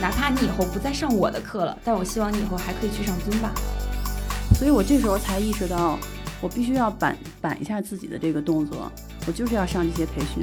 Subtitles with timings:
[0.00, 3.52] 哪怕你以后不再上我的课了，但我希望你以后还可以去上尊巴。
[4.54, 5.98] 所以我这时候才意识到，
[6.40, 8.90] 我必须要板板一下自己的这个动作，
[9.26, 10.42] 我就是要上这些培训。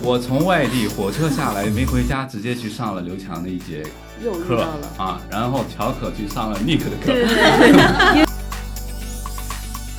[0.00, 3.82] 我从外地火车下来没回家，直接去上了刘强的一节
[4.46, 4.62] 课
[4.96, 7.06] 啊，然后乔可去上了 Nick 的课。
[7.06, 8.26] 对对对。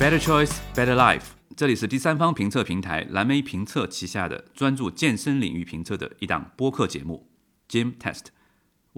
[0.00, 1.22] Better choice, better life。
[1.56, 7.26] 这里是第三方评测平台蓝莓评测旗下的专注健身领域评测的一档播客节目
[7.68, 8.26] Gym Test。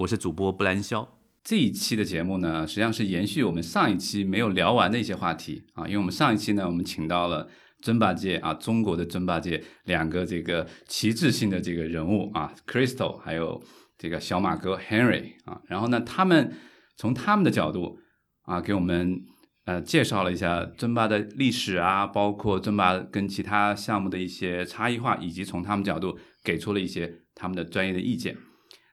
[0.01, 1.19] 我是主播布兰肖。
[1.45, 7.49] 这一期的节目呢，实际上是延续我们上一期没有聊完的一些话题啊，因为我们上一期呢，我们请到了。
[7.83, 13.63] 尊巴界啊，中国的尊巴界两个这个旗帜性的这个人物啊，Crystal 还有
[13.97, 16.53] 这个小马哥 Henry 啊，然后呢，他们
[16.99, 17.99] 从他们的角度
[18.43, 19.23] 啊，给我们
[19.65, 28.37] 呃介绍了一下尊巴的历史啊，包括尊巴跟其他项目的一些差异化，以及从他们角度给出了一些他们的专业的意见。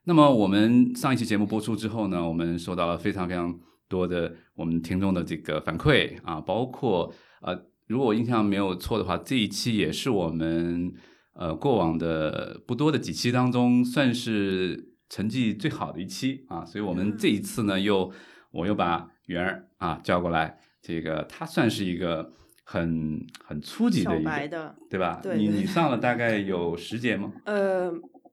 [0.07, 3.53] 那么我们上一期节目播出之后呢，我们收到了非常非常
[3.89, 7.67] 多的我们听众的这个反馈啊，包括呃。
[7.87, 10.93] 如果我印象没有错的话，这一期也是我们
[11.31, 16.65] 呃过往的不多的几期当中，算是成绩最好的一期啊。
[16.65, 18.11] 所以我们这一次呢，又
[18.51, 22.33] 我又把圆儿啊叫过来，这个他算是一个
[22.65, 25.21] 很很初级的一个，对吧？
[25.23, 27.31] 对，你你上了大概有十节吗？
[27.45, 27.89] 呃，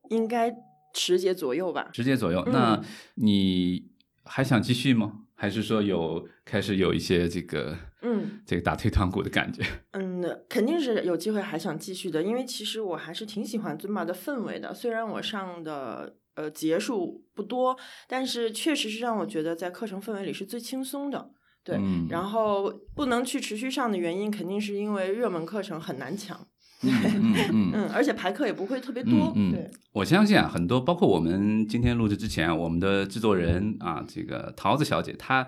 [0.09, 0.53] 应该
[0.95, 1.89] 十节左右吧。
[1.93, 2.81] 十节左右，那
[3.15, 3.91] 你
[4.23, 5.21] 还想继续吗？
[5.37, 9.61] 还是说有开始有一些这个，嗯，这个打退堂鼓的感觉。
[9.91, 14.73] 嗯，肯定是有机会还想继续的，因为其实我还是挺喜欢尊巴的氛围的。
[14.73, 21.31] 虽然我上的呃节数不多，但是确实是让我觉得在课程氛围里是最轻松的。
[21.65, 21.77] 对，
[22.09, 26.47] 然后不能去持续上的原因，肯定是因为热门课程很难抢。
[26.91, 29.33] 嗯嗯嗯，而且排课也不会特别多。
[29.35, 35.45] 嗯，对，我相信啊，很多包括我们今天录制之前，我们的制作人啊，这个桃子小姐，她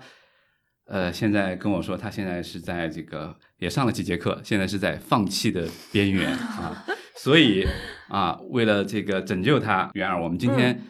[0.86, 6.84] 呃，现在跟我说，她现在是在这个也上了几节课，现在是在放弃的边缘啊。
[7.16, 7.66] 所以
[8.08, 10.82] 啊，为了这个拯救她，元儿，我们今天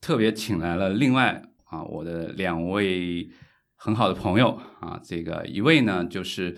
[0.00, 3.28] 特别请来了另外啊，我的两位
[3.76, 6.56] 很好的朋友啊，这个一位呢就是。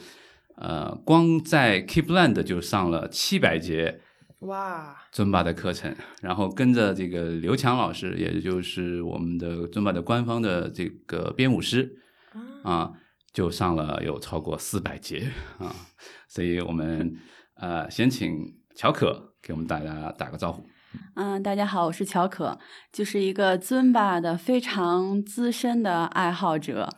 [0.57, 4.01] 呃，光在 Keepland 就上了七百节
[4.41, 11.97] 哇尊巴的课程，然后跟着这个刘强老师，也就是我们的尊巴的官方的这个编舞师
[12.63, 12.93] 啊，
[13.33, 15.75] 就上了有超过四百节啊。
[16.29, 17.17] 所以我们
[17.57, 20.67] 呃，先请乔可给我们大家打个招呼。
[21.17, 22.57] 嗯，大家好，我是乔可，
[22.93, 26.89] 就是一个尊巴的非常资深的爱好者。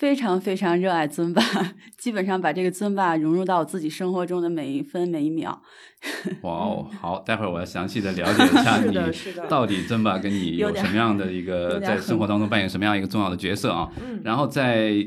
[0.00, 1.42] 非常非常热爱尊巴，
[1.98, 5.62] 基本上把这个尊巴融入到我自己生活中的每一分每一秒。
[6.40, 8.98] 哇哦，好，待会儿我要详细的了解一下你
[9.46, 13.92] 到底尊巴跟你有什么样的一个在生活当中扮演什么样一个重要的角色啊？
[14.24, 15.06] 然后在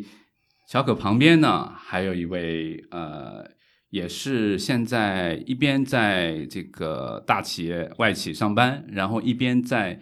[0.67, 3.43] 小可旁边呢，还有一位呃，
[3.89, 9.99] 也是现在一边在这个大企业外企上班，然后一边在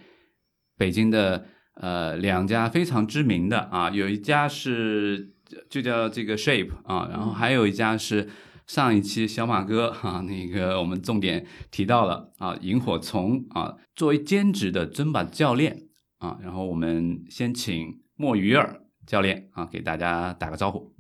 [0.77, 1.45] 北京的。
[1.81, 5.33] 呃，两家非常知名的啊，有一家是
[5.67, 8.29] 就叫这个 Shape 啊，然后还有一家是
[8.67, 15.87] 上一期小马哥啊，那个我们重点提到了啊，萤火虫啊，作为兼职的尊巴教练
[16.19, 20.93] 啊，然后我们先请墨鱼儿教练啊，给大家打个招呼。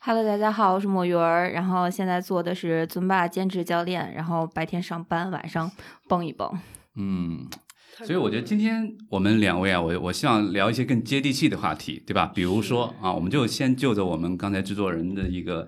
[0.00, 5.70] Hello，大家好，我是墨鱼儿，然后现在做的是尊巴兼职教练，然后白天上班，晚上
[6.08, 6.58] 蹦一蹦。
[6.94, 7.46] 嗯。
[8.04, 12.26] 所以我觉得今天我们两位啊，我我希望聊一些更接地气的话题，对吧？
[12.26, 15.66] 比如说啊，我们就先就着我们刚才制作人的一个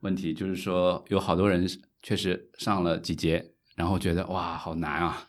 [0.00, 1.68] 问题，就是说有好多人
[2.02, 3.44] 确实上了几节，
[3.76, 5.26] 然后觉得哇好难啊，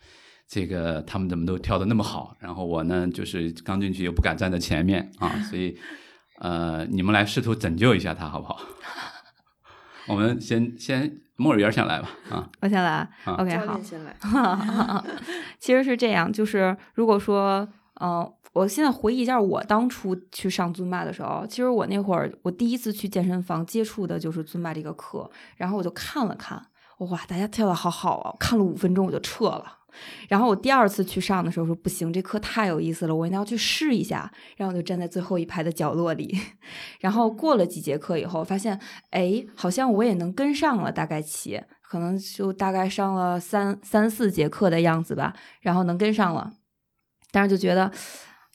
[0.48, 5.78] 这个他们怎么都跳的那么好，然后我呢就是刚进去又不敢站在前面啊，所以
[6.40, 8.62] 呃，你们来试图拯救一下他好不好？
[10.08, 11.22] 我们先先。
[11.38, 14.16] 莫尔元先来吧，啊，我先来，OK，好，先来。
[15.60, 17.68] 其实是这样，就是如果说，
[18.02, 26.60] 嗯，我现在回忆一下我当初去上尊巴的时候，其实我那会儿我第一次去健身房接触的就是尊巴这个课，然后我就看了看，
[26.98, 29.77] 哇，大家跳的好好啊，看了五分钟我就撤了。
[30.28, 34.32] 然后我第二次去上的时候说不行，这课太有意思了，我一定要去试一下。
[34.56, 36.38] 然后我就站在最后一排的角落里。
[37.00, 38.80] 然后过了几节课以后，发现
[39.12, 45.34] 哎，好像我也能跟上了，大概起，可能就大概上了三三四节课的样子吧。
[45.62, 46.52] 然后能跟上了，
[47.32, 47.92] 但是就觉得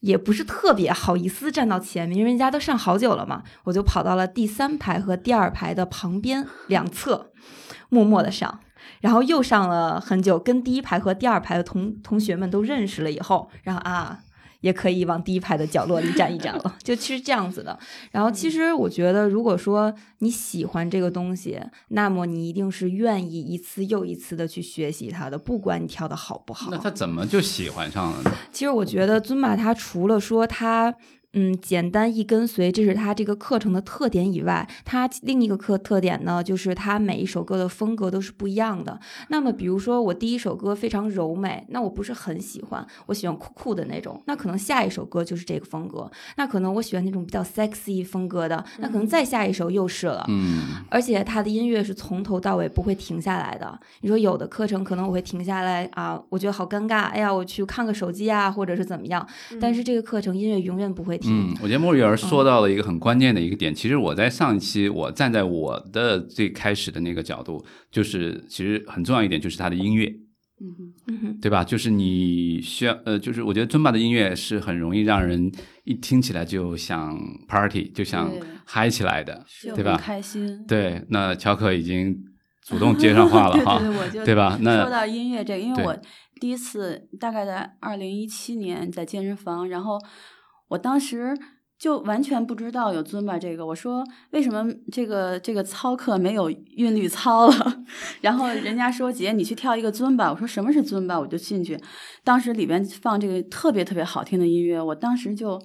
[0.01, 3.43] 也不是特别好意思站到前面，因为人家都上好久了嘛。
[3.65, 7.33] 我就跑到了第三排和第二排的旁边两侧，
[7.89, 8.61] 默默的上。
[9.01, 14.21] 然后又上了很久，跟第一排和第二排的同同学们都认识了以后，然后啊。
[14.63, 17.77] 也可以往第一排的角落里站一站了，就其实这样子的。
[18.13, 26.71] 然后，其实我觉得，如果说你喜欢这个东西，那么你一定是愿意一次又一次的去学习它的，不管你跳的好不好。
[26.71, 28.33] 那他怎么就喜欢上了呢？
[28.53, 30.95] 其实我觉得尊巴它除了说它。
[31.35, 39.01] 嗯，简单易跟随，这是它这个课程的特点以外，它另一个课特点呢，就是它每一首歌的风格都是不一样的。
[39.29, 46.11] 那么，比如说我第一首歌非常柔美，那我不是很喜欢，我喜欢酷酷的那种，那可能下一首歌就是这个风格。
[46.37, 50.27] 那可能我喜欢那种比较 sexy 风格的，那可能再下一首又是了。
[50.29, 53.81] 嗯，而且它的音乐是从头到尾不会停下来的。
[54.03, 59.27] 你说有的课程可能我会停下来啊，我觉得好尴尬，哎呀，我去看个手机啊，或者是怎么样。
[59.59, 61.22] 但是这个课程音乐永远不会。
[61.27, 63.75] 嗯，我觉得莫雨儿说到了一个很关键的一个点。
[63.75, 70.07] 其实我在上一期，我站在我的最开始的那个角度，就是其实很重要一点就是他的音乐，
[70.61, 71.65] 嗯嗯对吧？
[71.65, 75.51] 就是你需要呃，就是我觉得尊巴的音乐是很容易让人
[75.85, 78.31] 一听起来就想 party，就想
[78.65, 80.65] 嗨起来的，就对吧很开心。
[80.67, 81.05] 对。
[81.09, 82.17] 那乔可已经
[82.65, 83.83] 主动接上话了 哈，
[84.25, 84.57] 对吧？
[84.61, 85.97] 那说到音乐这个，因为我
[86.41, 89.99] 第一次大概在二零一七年在健身房，然后
[90.73, 91.37] 我当时
[91.79, 93.67] 就完全不知道有尊巴这个。
[93.67, 97.85] 我说为什么这个这个操课没有韵律操了？
[98.23, 101.19] 然后人家说姐你去跳一个尊巴，我说什么是尊巴？
[101.19, 101.79] 我就进去，
[102.25, 105.61] 当时里边放这个特别特别好听的音乐，我当时就。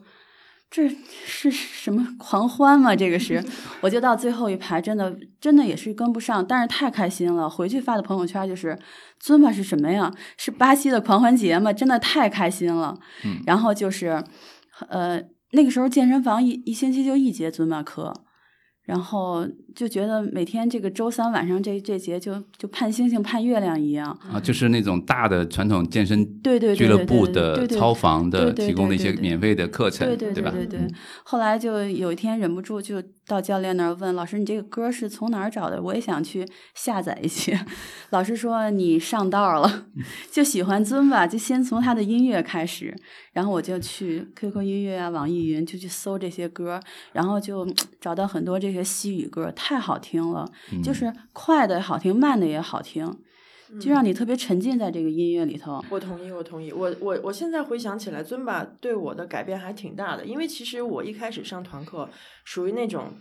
[0.70, 2.94] 这是什么狂欢吗？
[2.94, 3.42] 这个是，
[3.80, 7.50] 我就到最后一排，真的真的也是跟不上，但是太开心了。
[7.50, 8.78] 回去发的朋友圈就是，
[9.18, 10.12] 尊巴是什么呀？
[10.36, 11.72] 是巴西的狂欢节吗？
[11.72, 13.00] 真的太开心了。
[13.24, 14.22] 嗯然后就是，
[14.90, 15.22] 呃，
[15.52, 18.14] 那个时候健身房一一星期就一节尊巴课，
[18.84, 24.18] 然后就觉得每天这个周三晚上这这节就就盼星星盼月亮一样。
[24.32, 30.52] 啊，就是那种大的传统健身对对对俱乐部对对的对对操房的对对提供的一些对对对免费的课程，对对对吧？
[30.52, 30.94] 对对嗯
[31.24, 35.82] 后来就有一天忍不住就到教练那儿问老师：“你这个歌是从哪儿找的？
[35.82, 37.60] 我也想去下载一些。
[38.12, 39.86] ”老师说：“你上道了，
[40.32, 42.96] 就喜欢尊吧，就先从他的音乐开始。”
[43.34, 46.80] 然后我就去 QQ 音乐啊、网易云就去搜这些歌，
[47.12, 47.68] 然后就
[48.02, 53.16] 找到很多这些西语歌，太好听了，嗯就是快的也好听，慢的也好听，
[53.80, 55.84] 就让你特别沉浸在这个音乐里头。
[55.90, 56.72] 我同意，我同意。
[56.72, 60.26] 我我我现在回想起来，尊巴对我的改变还挺大的。
[60.26, 62.10] 因为其实我一开始上团课，
[62.44, 63.14] 属于那种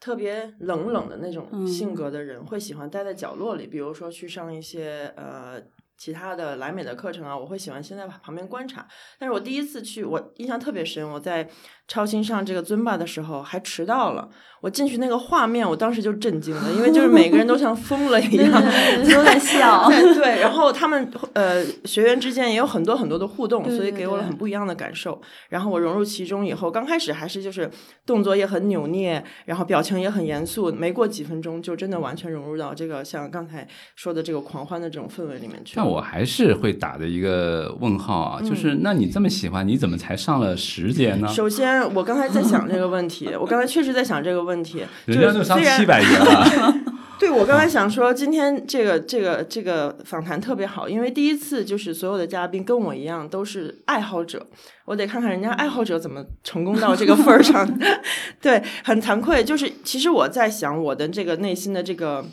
[0.00, 3.66] 特别冷冷的那种嗯性格的人，会喜欢待在角落里。
[3.66, 5.62] 比如说去上一些呃
[5.96, 8.86] 其他的莱美的课程啊，我会喜欢先在旁边观察。
[9.18, 11.08] 但是我第一次去，我印象特别深。
[11.08, 11.48] 我在
[11.86, 14.28] 超新上这个尊巴的时候还迟到了，
[14.62, 19.86] 我进去那个画面，我当时就震惊了，因为就是每个人都像疯了一样，对对，都在笑。
[19.90, 25.20] 对对，然后他们呃学员之间也有很多很多的互动，所以给我了很不一样的感受。
[25.50, 27.70] 然后我融入其中以后，刚开始还是就是
[28.06, 35.82] 动作也很扭捏，然后表情也很严肃，没过几分钟就真的完全融入到这个像刚才说的这个狂欢的这种氛围里面去了。
[35.82, 41.28] 但我还是会打的一个问号啊，就是那你这么喜欢，你怎么才上了十节呢？
[41.28, 46.74] 首先，我刚才在想这个问题， 我刚才确实在想这个问题，人家都七百节了，
[47.18, 54.46] 对，我刚才想说，今天这个这个这个访谈特别好，因为第一次就是所有的嘉宾跟我一样都是爱好者，
[54.84, 57.66] 我得看看人家爱好者怎么成功到这个份儿上。
[58.42, 62.24] 对，很惭愧，就是其实我在想我的这个内心的这个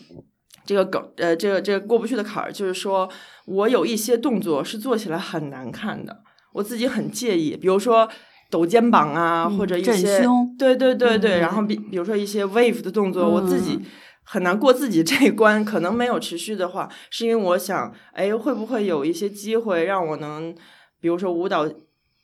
[0.66, 3.08] 这个梗，呃，这个这个过不去的坎儿，就是说
[3.46, 6.22] 我有一些动作是做起来很难看的，
[6.54, 8.10] 我自己很介意，比如说。
[8.52, 10.22] 抖肩膀啊，嗯或者一些
[10.60, 13.86] 对对对对，嗯然后比比如说一些 wave 的动作，我自己嗯
[14.24, 20.54] 很难过自己这一关，可能没有持续的话，是因为我想，哎，会不会有一些机会让我能，
[21.02, 21.68] 比如说舞蹈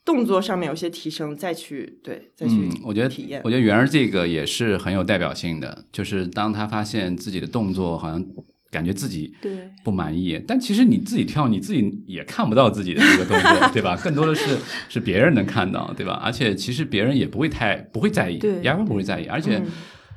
[0.06, 3.50] 动作上面有些提升，再去对再去嗯，我觉得体验我。
[3.50, 8.24] 觉得圆儿这个也是很有代表性的，就是当他发现自己的动作好像
[8.70, 9.52] 感觉自己对
[9.84, 13.96] 不满意，但其实你自己跳，你自己也看不到自己的这个动作， 对吧？
[14.04, 14.58] 更多的是
[14.90, 16.14] 是别人能看到，对吧？
[16.24, 19.26] 而且其实别人也不会太不会在意，对压根不会在意。
[19.26, 19.68] 而且，嗯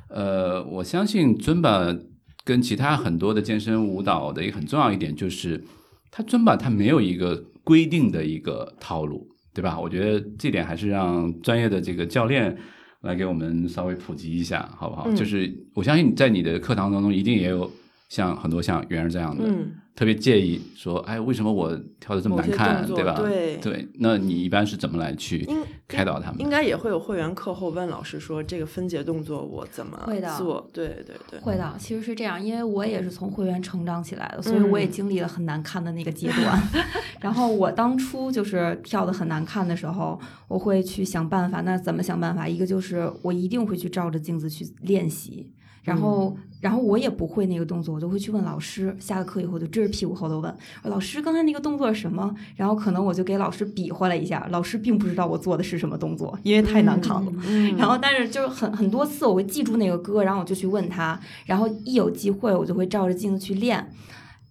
[0.09, 1.95] 呃，我相信尊巴
[2.43, 5.63] 跟其他很多的健身舞蹈的一个很重要一点就是，
[6.11, 9.79] 他尊巴他没有一个规定的一个套路，对吧？
[9.79, 12.57] 我觉得这点还是让专业的这个教练。
[13.01, 15.05] 来给我们稍微普及一下，好不好？
[15.07, 17.67] 嗯就是我相信在你的课堂当中，一定也有
[18.11, 23.13] 像很多像圆儿这样的，嗯特别介意说，哎，为什么我跳的这么难看，对吧？
[23.17, 25.47] 对对，那你一般是怎么来去
[25.87, 26.41] 开导他们？
[26.41, 29.97] 应该也会有会员课后问老师说这个分解动作我怎么
[30.37, 30.69] 做？
[30.73, 36.61] 对对对，会的，其实是这样，因为我也是从会员成长起来的，所以我也嗯经历了很难看的那个阶段。
[37.21, 41.61] 然后我当初就是跳的很难看的时候，我会去想办法。
[41.61, 42.45] 那怎么想办法？
[42.45, 45.53] 一个就是我一定会去照着镜子去练习。
[45.83, 48.95] 然后，然后我也不会那个动作，我就会去问老师。
[48.99, 57.33] 下了课以后就支着屁股后头问老师：“刚才那个动作是什么？”然后可能我就给老师比划了一下，老师并不知道我做的是什么动作，因为太难看了。
[57.47, 63.91] 嗯然后，但是就是很很多次我会记住那个歌，然后我就去问他，然后一有机会我就会照着镜子去练，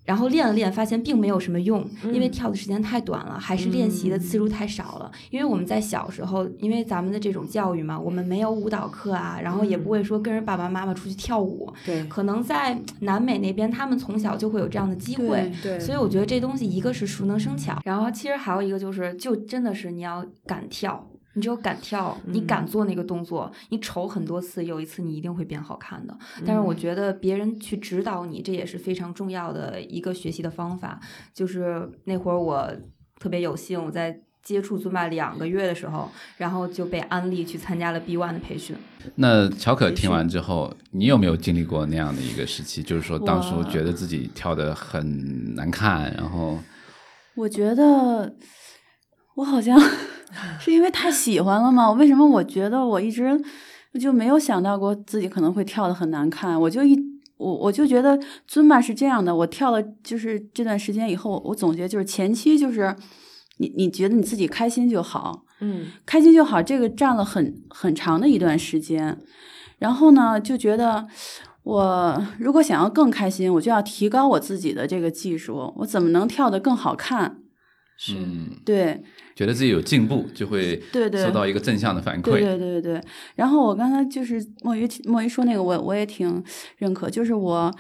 [0.05, 5.11] 然后练了练，发现并没有什么用，因为嗯跳的时间太短了，还是练习的次数太少了。
[5.31, 15.53] 因为我们在小时候，因为咱们的这种教育嘛，我们没有舞蹈课啊，然后也不会说跟着爸爸妈妈出去跳舞，对可能在南美那边，他们从小就会有这样的机会。
[15.63, 21.09] 对，所以我觉得这东西一个是熟能生巧，然后其实还有一个就是，就真的是你要敢跳，
[21.41, 26.15] 你只有敢跳，你敢做那个动作，你丑很多次，有一次你一定会变好看的。
[26.45, 31.01] 但是我觉得别人去指导你，这也是非常重要的一个学习的方法。
[31.33, 32.71] 就是那会儿我
[33.19, 38.77] 特别有幸，我在接触尊巴两个月的时候，然后就被安利去参加了 B One 的培训。
[39.15, 42.83] 那乔可听完之后，你有没有经历过那样的一个时期？
[42.83, 46.59] 就是说，当初我觉得自己跳的很难看，然后
[47.35, 48.37] 我觉得
[49.37, 49.81] 我好像
[50.59, 51.91] 是因为太喜欢了吗？
[51.93, 53.41] 为什么我觉得我一直
[54.01, 56.61] 就没有想到过自己可能会跳的很难看？
[56.61, 56.97] 我就一
[57.37, 62.95] 我我就觉得尊巴是这样的，我跳了就是这段时间以后，我总结就是前期就是
[63.59, 69.19] 你你觉得你自己开心就好，嗯开心就好，这个占了很很长的一段时间。
[69.79, 71.09] 然后呢，就觉得
[71.63, 77.40] 我如果想要更开心，我就要提高我自己的这个技术，我怎么能跳得更好看？
[78.03, 78.99] 是嗯，对。
[79.37, 81.23] 觉得自己有进步，就会对对。
[81.23, 82.41] 收到一个正向的反对馈。
[82.41, 83.01] 对对对。
[83.35, 86.43] 然后我刚才就是墨鱼墨鱼说那个我，我也挺
[86.79, 87.71] 认可，就是我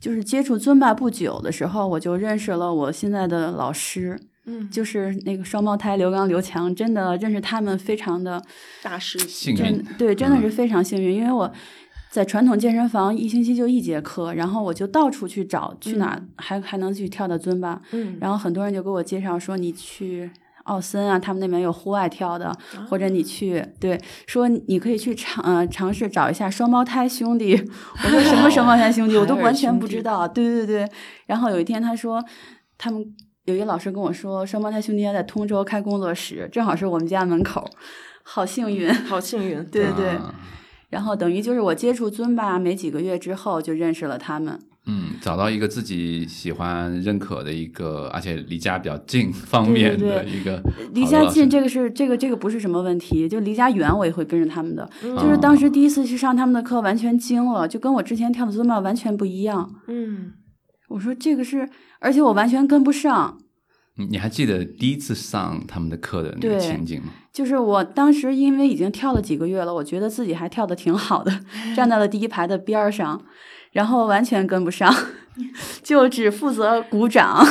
[0.00, 4.16] 就是接触尊巴不久的时候，我就认识了我现在的老师，
[4.46, 8.40] 嗯，就是那个双胞胎刘刚、刘强，真的认识他们非常的
[8.80, 9.58] 大师幸运。
[9.58, 10.42] 真对，真的嗯。
[10.42, 11.52] 是非常幸运，因为我
[12.14, 20.30] 在传统健身房一星期就一节课，然后我就到处去找，去哪还还能去跳的尊巴，嗯，然后很多人就给我介绍说你去。
[20.64, 22.50] 奥森啊，他们那边有户外跳的，
[22.88, 27.52] 或者你去对说你可以去尝呃尝试找一下双胞胎兄弟。
[28.02, 30.26] 我说什么双胞胎兄弟，我都完全不知道。
[30.32, 30.88] 对对对，
[31.26, 32.24] 然后有一天他说
[32.78, 33.04] 他们
[33.44, 37.68] 有一个老师跟我说，双胞胎兄弟要在通州开工作室，正好是我们家门口，
[38.22, 38.90] 好幸运。
[38.94, 40.34] 好幸运，对对对，啊
[40.94, 44.56] 然后等于就是我接触尊巴没几个月之后就认识了他们。
[44.86, 54.88] 嗯，找到一个自己喜欢、认可的一个，而且离家比较近方面对对的一个离家近，这个是这个这个不是什么问题，就离家远我也会跟着他们的。
[55.02, 59.74] 嗯就是当时第一次去上他们的课，完全惊了，就跟我之前跳的尊巴完全不一样。
[59.88, 60.32] 嗯
[60.90, 63.38] 我说这个是，而且我完全跟不上。
[63.96, 67.12] 嗯你还记得第一次上他们的课的那个情景吗？
[67.32, 71.40] 就是我当时因为已经跳了几个月了，我觉得自己还跳的挺好的，
[71.76, 73.22] 站到了第一排的边儿上，
[73.72, 74.92] 然后完全跟不上，
[75.82, 77.46] 就只负责鼓掌。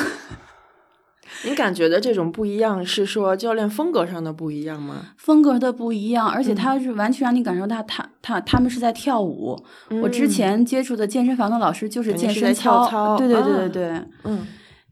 [1.46, 5.08] 你感觉的这种不一样，是说教练风格上的不一样吗？
[5.18, 9.58] 风格的不一样，而且嗯他是完全让你感受到他他他们是在跳舞。
[10.02, 14.46] 我之嗯前接触的健身房的老师就是健身操，操对对对对啊对，嗯，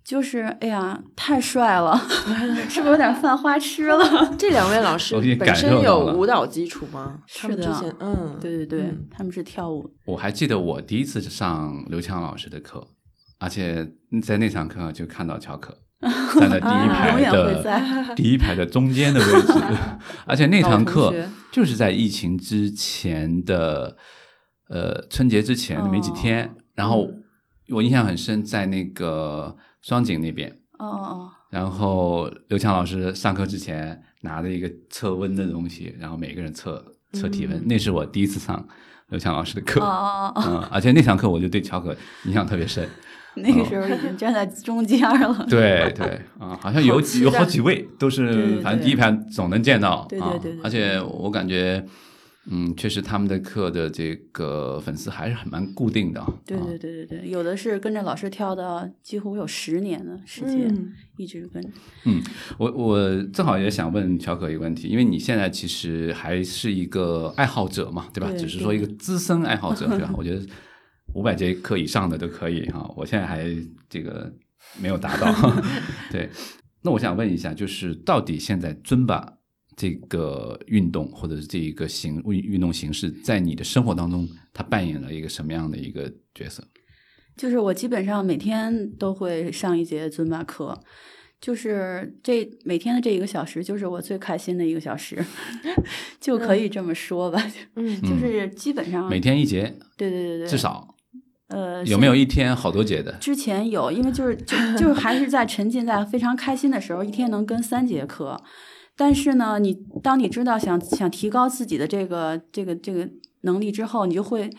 [0.03, 1.95] 就是哎呀，太帅了，
[2.67, 3.99] 是不是有点犯花痴了？
[4.37, 7.19] 这两位老师本身有舞蹈基础吗？
[7.27, 12.85] 是的嗯，对对对，嗯他们是跳舞，我还记得我第一次上刘强老师的课，
[13.39, 13.87] 而且
[14.23, 15.77] 在那堂课就看到乔可
[16.39, 19.53] 站在第一排的、第一排的中间的位置，
[20.25, 21.13] 而且那堂课
[21.51, 23.95] 就是在疫情之前的
[24.69, 27.07] 呃春节之前没几天，哦然后
[27.69, 36.83] 我印象很深，在那个双井那边，哦哦然后刘强老师上课之前拿着一个测温的东西，然后每个人测
[37.13, 38.65] 测体温，嗯那是我第一次上
[39.09, 39.81] 刘强老师的课。
[39.81, 41.95] 哦哦哦，嗯，而且那堂课我就对乔可
[42.25, 42.87] 印象特别深。
[43.35, 45.33] 那个时候已经站在中间了。
[45.49, 50.05] 对对， 啊、好像有好有好几位都是，反正第一排总能见到。
[50.09, 51.81] 对对啊对对对而且我感觉，
[52.49, 56.33] 嗯，确实他们的课的这个粉丝还是很蛮固定的啊。
[56.45, 61.63] 对对对对对，有的是跟着老师跳的，几乎有十年的时间，嗯一直跟。
[62.05, 62.19] 嗯
[62.57, 68.27] 我我正好也想问乔可一个问题，因为你现在其实还是一个爱好者嘛，对吧？
[68.31, 70.11] 对只是说一个资深爱好者，对吧？
[70.17, 70.43] 我觉得
[71.13, 72.91] 五百节课以上的都可以哈。
[72.97, 73.45] 我现在还
[73.87, 74.33] 这个
[74.79, 75.31] 没有达到。
[76.09, 76.27] 对，
[76.81, 79.33] 那我想问一下，就是到底现在尊巴
[79.81, 86.63] 这个运动或者是这一个形运运动形式，在你的生活当中，它扮演了一个什么样的一个角色？
[87.35, 90.79] 就是我基本上每天都会上一节尊巴课，
[91.39, 95.25] 就是这每天的这一个小时，就是我最开心的一个小时，
[96.21, 97.43] 就可以这么说吧。
[97.75, 99.63] 嗯就是基本上每天一节，
[99.97, 100.95] 对对对对，至少
[101.47, 103.11] 呃有没有一天好多节的？
[103.13, 108.39] 之前有，因为就是就就是还是在沉浸在非常开心的时候，一天能跟三节课。
[108.95, 113.09] 但是呢，你当你知道想想提高自己的这个这个这个
[113.41, 114.49] 能力之后，你就会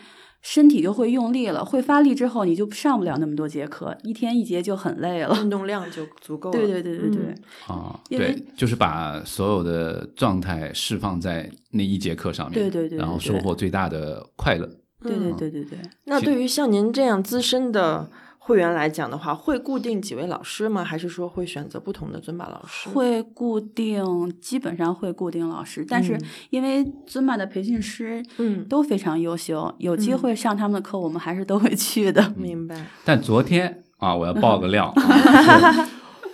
[0.41, 5.33] 身体就会用力了，会发力之后，你就上不了那么多节课，一天一节就很累了。
[5.41, 6.57] 运 动量就足够了。
[6.57, 7.35] 对对对对对，
[7.69, 14.67] 嗯啊，因为对，就是把所有的状态释放在那一节课上面，对对对对然后收获最大的快乐。
[15.01, 15.79] 对对对对对。
[16.05, 18.09] 那对于像您这样资深的
[18.45, 20.83] 会员来讲的话，会固定几位老师吗？
[20.83, 22.89] 还是说会选择不同的尊巴老师？
[22.89, 24.03] 会固定，
[24.41, 32.33] 基本上会固定老师，但是嗯因为尊巴的培训师嗯都非常优秀，有机嗯会上他们的课，我们还是都会去的。
[32.35, 32.85] 明白。
[33.05, 35.89] 但昨天啊，我要爆个料， 啊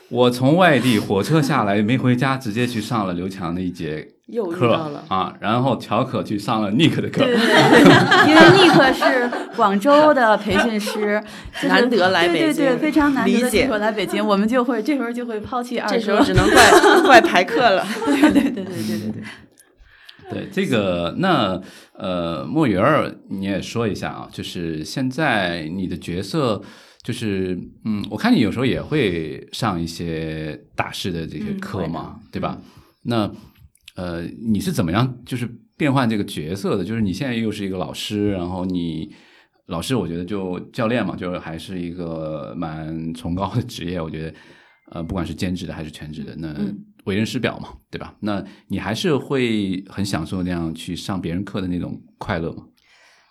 [0.10, 11.22] 我从外地火车下来没回家，直接去上了刘强的一节又遇课到了啊，然后乔可去上了 Nick 的课，对对对，因为 尼克是广州的培训师，
[11.62, 16.72] 就是难得来北对对对，京非常难得来北京，我们就会这时候就会抛弃二这时候只能怪
[17.02, 17.86] 怪排课了。
[18.06, 19.24] 对对对对对对对。
[20.32, 21.60] 对这个，那
[21.94, 26.62] 呃，莫雨儿你也说一下啊，就是现在你的角色，
[27.02, 32.60] 就是嗯，我看你有时候也会上一些大师的这些课嘛，对吧？
[33.06, 33.28] 那
[34.00, 34.22] 呃，
[34.54, 36.86] 你是怎么样就是变换这个角色的？
[36.86, 39.14] 就是你现在又是一个老师，然后你
[39.66, 44.34] 老师，我觉得就教练嘛，就是还是一个蛮崇高的职业，我觉得。
[44.92, 48.16] 呃，不管是兼职的还是全职的，那嗯为人师表嘛，对吧？
[48.22, 52.64] 那你还是会很享受那样去上别人课的那种快乐吗？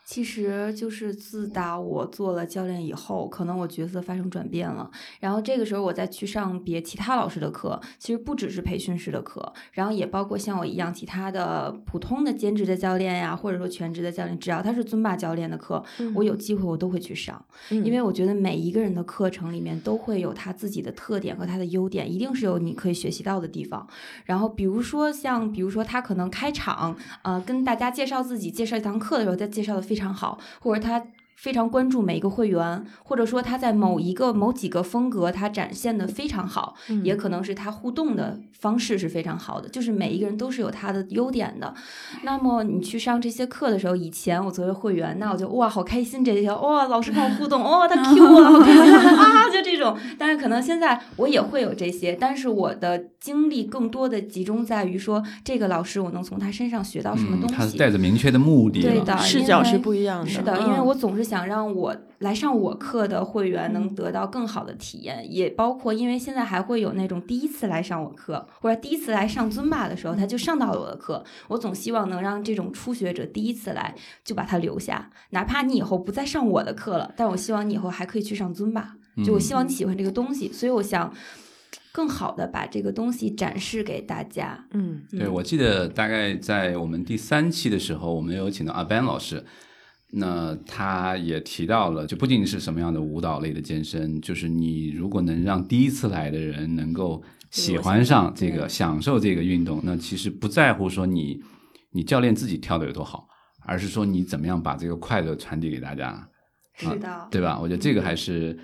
[0.08, 4.90] 其实就是自打我做了教练以后，可能我角色发生转变了。
[5.20, 23.86] 然后这个时候我再去上别其他老师的课，其实不只是培训师的课，然后也包括像我一样其他的普通的兼职的教练呀，或者说全职的教练，只要他是尊霸教练的课，我有机会我都会去上，嗯因为我觉得每一个人的课程里面都会有他自己的特点和他的优点，一定是有你可以学习到的地方。
[24.24, 31.04] 然后比如说像，比如说他可能开场，呃，跟大家介绍自己、介绍一堂课的时候，他介绍的非常好，或者他。
[31.38, 41.72] 非常关注每一个会员，或者说他在某一个某几个风格，他展现的非常好，嗯也可能是他互动的方式是非常好的，就是每一个人都是有他的优点的。
[42.24, 49.96] 那么你去上这些课的时候，以前我作为会员，那我就哇好开心这些，哇老师跟我互动，哇他 Q 我了，好开心 啊，就这种。
[50.18, 57.54] 但是可能现在我也会有这些，但是我的精力更多的集中在于说这个老师我能从他身上学到什么嗯，东西。
[57.54, 71.22] 他是带着明确的目的对的，因视角是为不一样的是的，嗯因为我总是想让我来上我课的会员能得到更好的体验，也包括因为现在还会有那种第一次来上我课或者第一次来上尊巴的时候，他就上到了我的课。
[71.48, 78.94] 我总希望能让这种初学者第一次来就把他留下，哪怕你以后不再上我的课了，但我希望你以后还可以去上尊巴。
[79.24, 81.12] 就我希望你喜欢这个东西，所以我想
[81.90, 84.64] 更好的把这个东西展示给大家。
[84.70, 89.44] 嗯对，我记得大概在我们第三期的时候，我们有请到阿 Ben 老师，
[90.10, 101.40] 那他也提到了，就不仅仅是什么样的舞蹈类的健身，就是你如果能让第一次来的人能够喜欢上这个、享受这个运动，那其实不在乎说你
[101.92, 103.26] 你教练自己跳的有多好，
[103.66, 106.28] 而是说你怎么样把这个快乐传递给大家。
[106.74, 107.58] 是的，对吧？
[107.60, 108.56] 我觉得这个还是，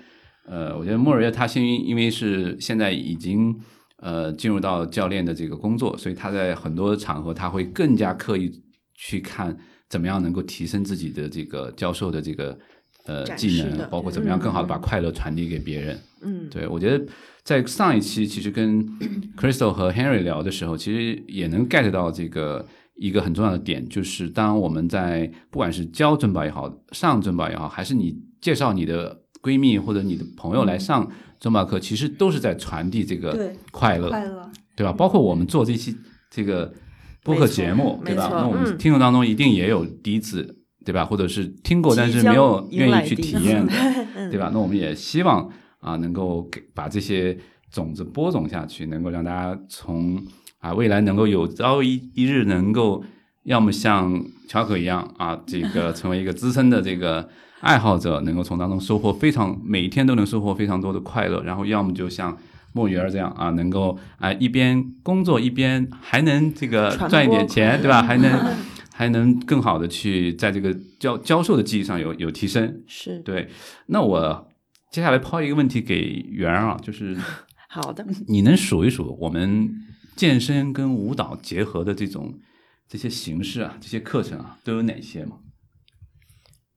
[0.47, 3.53] 呃，我觉得莫尔耶他先因为是现在已经
[3.97, 8.49] 呃进入到教练的这个工作，所以他在很多场合他会更加刻意
[8.93, 9.57] 去看
[9.89, 12.57] 怎么样能够提升自己的这个教授的这个
[13.05, 15.99] 呃技能，包括怎么样更好的把嗯快乐传递给别人。
[16.21, 17.05] 嗯对，我觉得
[17.43, 18.83] 在上一期其实跟
[19.37, 34.49] Crystal 和 Henry 聊的时候，其实也能 get 到这个一个很重要的点，就是当我们在不管是教尊宝也好，上尊宝也好，还是你介绍你的闺蜜或者你的朋友来上尊宝课，其实都是在传递这个快乐，快乐。
[34.77, 34.91] 对吧？
[34.91, 35.95] 包括我们做这期
[36.29, 36.73] 这个
[37.25, 38.29] 播客节目，对吧？
[38.31, 41.03] 那我们嗯听众当中一定也有第一次，对吧？
[41.03, 43.73] 或者是听过但是没有愿意去体验的，
[44.15, 44.51] 嗯对吧？
[44.53, 47.35] 那我们也希望啊，能够给把这些
[47.71, 50.23] 种子播种下去，能够让大家从
[50.59, 53.03] 啊未来能够有朝一一日能够
[53.43, 57.27] 要么像乔可一样啊，这个成为一个资深的这个
[57.61, 62.37] 爱好者，能够从当中收获非常每一天都能收获非常多的快乐，然后要么就像
[62.75, 68.03] 墨鱼儿这样啊，能够啊、一边工作一边还能这个赚一点钱，对吧？
[68.03, 68.55] 还能
[68.93, 72.83] 还能更好的去在这个教教授的技艺上有有提升。
[72.85, 73.47] 是对，
[73.87, 74.49] 那我
[74.91, 77.17] 接下来抛一个问题给圆儿啊，就是
[77.69, 78.05] 好的。
[78.27, 79.69] 你能数一数我们
[80.17, 82.33] 健身跟舞蹈结合的这种
[82.89, 85.37] 这些形式啊，这些课程啊，都有哪些吗？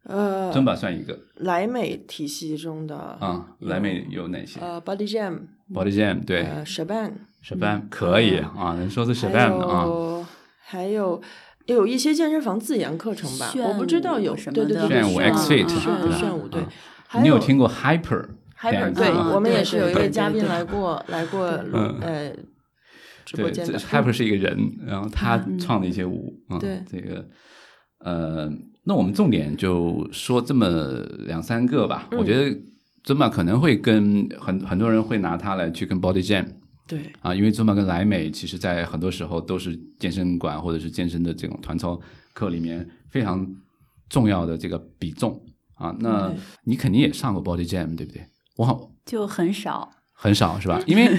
[0.05, 5.41] 呃，尊巴算一个莱美体系中的啊，莱美有哪些呃，Body Jam，
[5.73, 9.85] ？Body Jam 对呃 s h a b a n，Shaban 可以啊，能说是 Shaban 的啊。
[9.85, 10.27] 有
[10.61, 11.21] 还有
[11.67, 16.63] 有一些健身房自研课程吧，我不知道有什么的对对对对炫舞 X Fit 嗯炫舞对
[17.23, 18.93] 你有听过 Hyper？Hyper？
[18.93, 22.33] 对我们也是有一位嘉宾来过来过呃
[23.25, 27.25] 直播对，这间的 Hyper 是一个人，然后他创的一些舞啊，对这个
[28.01, 28.51] 呃，
[28.85, 30.69] 那我们重点就说这么
[31.27, 32.09] 两三个吧。
[32.11, 32.57] 嗯我觉得
[33.09, 36.45] 尊马可能会跟很很多人会拿它来去跟 Body Jam
[36.87, 41.99] 对啊，因为尊马跟莱美其实在很多时候都是健身馆或者是健身的这种团操
[42.35, 43.47] 课里面非常
[44.11, 45.43] 重要的这个比重
[45.77, 45.97] 啊。
[46.01, 46.31] 那
[46.65, 48.23] 你肯定也上过 Body Jam 对不对？
[48.59, 49.91] 我好就很少。
[50.13, 50.79] 很少是吧？
[50.87, 51.11] 因为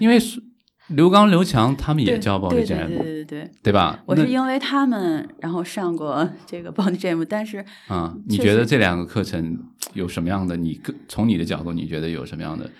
[0.00, 0.42] 因为是
[0.88, 4.02] 刘刚、刘强他们也对教 Body 对 Jam，对对对对，对吧？
[4.06, 9.58] 我是因为他们然后上过这个 Body Jam，但是啊，你觉得这两个课程
[9.92, 10.56] 有什么样的？
[10.56, 12.70] 你个从你的角度，你觉得有什么样的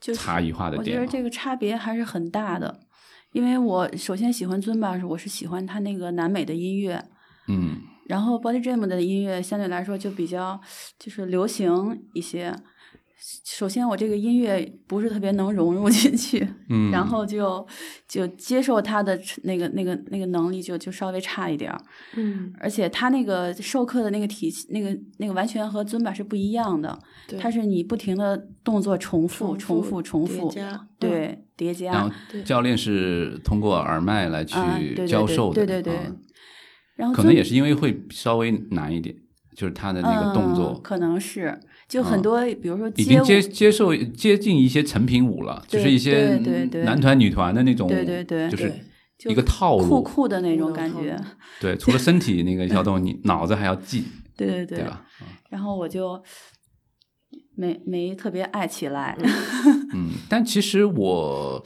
[0.00, 0.98] 就差异化的我觉？
[0.98, 2.80] 得这个差别还是很大的。
[3.32, 7.02] 因为我首先喜欢尊巴是我是喜欢他那个南美的音乐，
[7.48, 7.76] 嗯
[8.08, 10.60] 然后 Body Jam 的音乐相对来说就比较
[10.98, 12.54] 就是流行一些。
[13.44, 17.64] 首先，我这个音乐不是特别能融入进去，嗯， 然后就
[18.08, 21.80] 就接受他的那个那个那个能力就就稍微差一点儿，
[22.16, 22.52] 嗯。
[22.58, 27.38] 而且他那个授课的那个体系，那个那个完全和尊巴是不一样的，对。
[27.38, 30.72] 它是你不停的动作重复、重重复重复，叠加。
[30.72, 30.88] 嗯。
[30.98, 32.10] 对叠加，然后
[32.44, 36.12] 教练是通过耳麦来去啊对对对教授的，对对对啊。
[36.96, 39.14] 然后可能也是因为会稍微难一点，
[39.56, 41.58] 就是他的那个动作嗯、可能是
[41.92, 48.72] 就啊很多，比如说已经，接接受接近一些成品舞了，就是一些对对对男团女团的那种，对对对就是
[49.28, 51.14] 一个套路，酷酷的那种感觉，
[51.60, 54.04] 对，除了身体那个要动，你脑子还要记，
[54.38, 55.04] 对对对对吧？
[55.50, 56.22] 然后我就
[57.54, 59.14] 没没特别爱起来，
[59.92, 61.62] 嗯，但其实我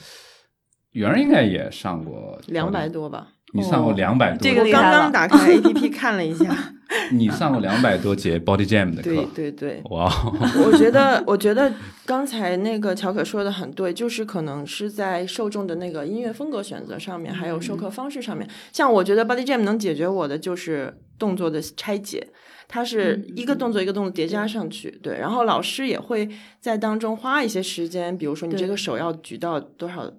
[0.91, 3.29] 圆儿应该也上过两百，多吧。
[3.53, 3.97] 你上过哦。
[3.97, 6.55] 两百多，这个我刚刚打开 APP 看了一下，
[7.13, 9.03] 你上过两百多节 Body Jam 的课，
[9.35, 10.11] 对对对，哇，
[10.65, 11.73] 我觉得，我觉得
[12.05, 18.49] 刚才那个乔可说的很对，就是可能是在受众的那个音乐风格选择上面，还有授课方式上面。
[18.73, 22.27] 像我觉得 Body Jam 能解决我的就是动作的拆解，
[22.69, 25.19] 它是一个动作一个动作叠加上去，对。
[25.19, 26.29] 然后老师也会
[26.61, 30.11] 在当中花一些时间，比如说你这个手要举到多少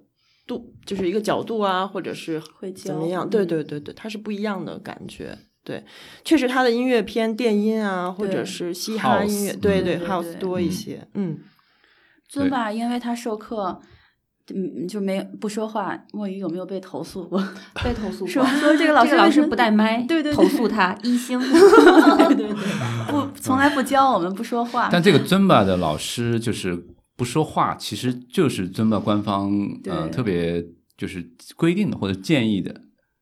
[0.48, 3.28] 度，就是一个角度啊，或者是会怎么样？
[3.30, 5.38] 对嗯对对对，它是不一样的感觉。
[5.62, 5.84] 对，
[6.24, 11.38] 确实他的音乐偏电音啊，或者是嘻哈音乐，House，对嗯对对 house 多一嗯些，嗯。
[12.28, 13.80] 尊巴因为他授课。
[14.54, 15.94] 嗯，就没不说话。
[16.10, 17.38] 墨鱼有没有被投诉过？
[17.84, 21.36] 被投诉过，说说这个老师老师不带麦，对对对投诉他一星。
[21.38, 22.56] 对对对，
[23.12, 24.88] 不从来不教我们不说话。
[24.90, 26.82] 但这个尊巴的老师就是
[27.18, 29.52] 不说话，其实就是尊巴官方
[29.86, 30.64] 呃特别
[30.96, 32.72] 就是规定的或者建议的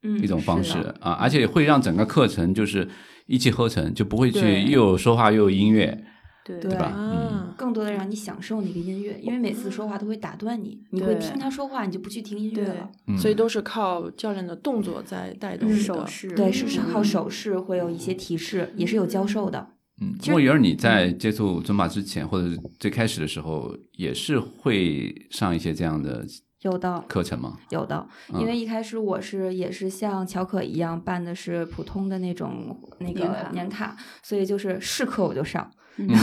[0.03, 2.87] 嗯一种方式啊，而且会让整个课程就是
[3.27, 6.05] 一气呵成，就不会去又有说话又有音乐，
[6.45, 6.93] 对对吧？
[6.95, 12.91] 嗯啊，更多的让你享受那个音乐，因为每次说话都会打断你，你会听他说话，你就不去听音乐了。
[13.09, 19.67] 嗯所以都是靠教练的动作在带动手势对，是是靠嗯手势会有一些提示，也是有教授的。
[20.01, 26.25] 嗯，莫鱼儿，你在接触尊巴之前或者最开始的时候，也是会上一些这样的
[26.61, 27.57] 有的，课程吗？
[27.71, 28.41] 有的，嗯。
[28.41, 36.09] 因为一开始我是也是像乔可一样办的是普通的那种那个年卡年卡，所以就是试课我就上，嗯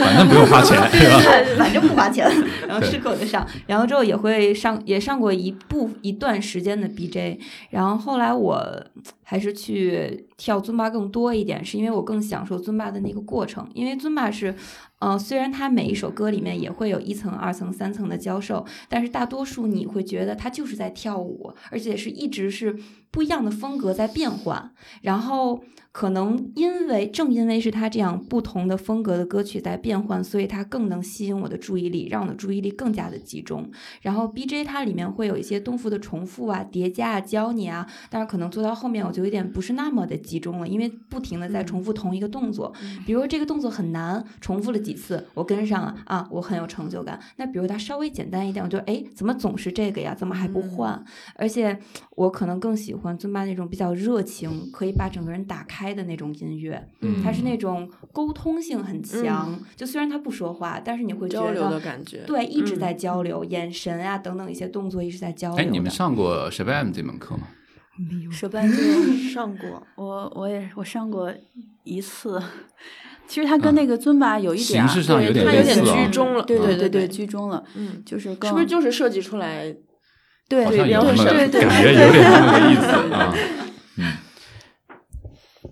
[0.00, 1.64] 反正不用花钱，是吧？
[1.64, 2.28] 反正不花钱，
[2.68, 7.38] 然后对试课我就上，然后之后也会上也上过一部一段时间的 BJ，
[7.70, 8.62] 然后后来我
[9.22, 14.54] 还是去跳尊巴更多一点，是因为我更享受尊巴的那个过程，因为尊巴是
[15.00, 22.76] 嗯、虽然它每一首歌里面也会有一层、二层、三层的教授，但是大多数你会觉得它就是在跳舞，而且是一直是
[23.12, 24.72] 不一样的风格在变换。
[25.02, 25.62] 然后
[25.98, 33.68] 可能因为正因为是他这样不同的风格的歌曲在变换，所以它更能吸引我的注意力，让我的注意力更加的集中。
[34.00, 42.72] 然后 BJ 它里面会有一些动符的重复啊、叠加啊、教你啊，但是可能做到后面我就有点不是那么的集中了，因为不停的在重复同一个动作。
[43.04, 47.18] 比如这个动作很难，重复了几次，我跟上了啊，我很有成就感。
[47.38, 50.14] 那比如它稍微简单一点，我就哎，怎么总是这个呀？
[50.14, 51.04] 怎么还不换？
[51.34, 51.76] 而且
[52.14, 56.82] 我可能更喜欢尊巴那种比较热情，可以把整个人打开的那种音乐。
[57.00, 62.18] 嗯它是那种沟通性很强，就虽然他不说话，但是你会觉交流的感觉。
[62.26, 67.48] 对，一直嗯在交流，眼神啊等等一些动作一直在交流哎，你们上过 Shabam 这门课吗？
[68.30, 68.76] 手办就
[69.34, 71.34] 上过，我我也我上过
[71.82, 72.40] 一次，
[73.26, 75.44] 其实它跟那个尊巴有一点儿形式上有点
[75.84, 76.44] 居中了。
[76.44, 79.74] 对对对对，居中了，嗯，就是更是不是就是设计出来？
[80.48, 83.34] 对对有那么对对感觉有点那么个意思啊。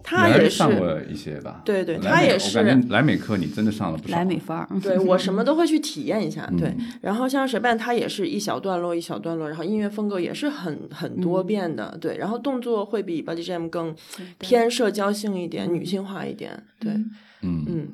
[0.06, 1.60] 他也是上过一些吧？
[1.64, 4.16] 对对他也是感觉莱美课你真的上了不少。
[4.16, 6.92] 莱美范儿，对我什么 都会去体验一下，对嗯。
[7.02, 12.16] 然后像谁办，它也是一小段落一小段落，然后音乐风格也是很很多变的，对。
[12.18, 13.94] 然后动作会比 Body Jam 更
[14.38, 16.92] 偏社交性一点、女性化一点，对，
[17.42, 17.88] 嗯，嗯。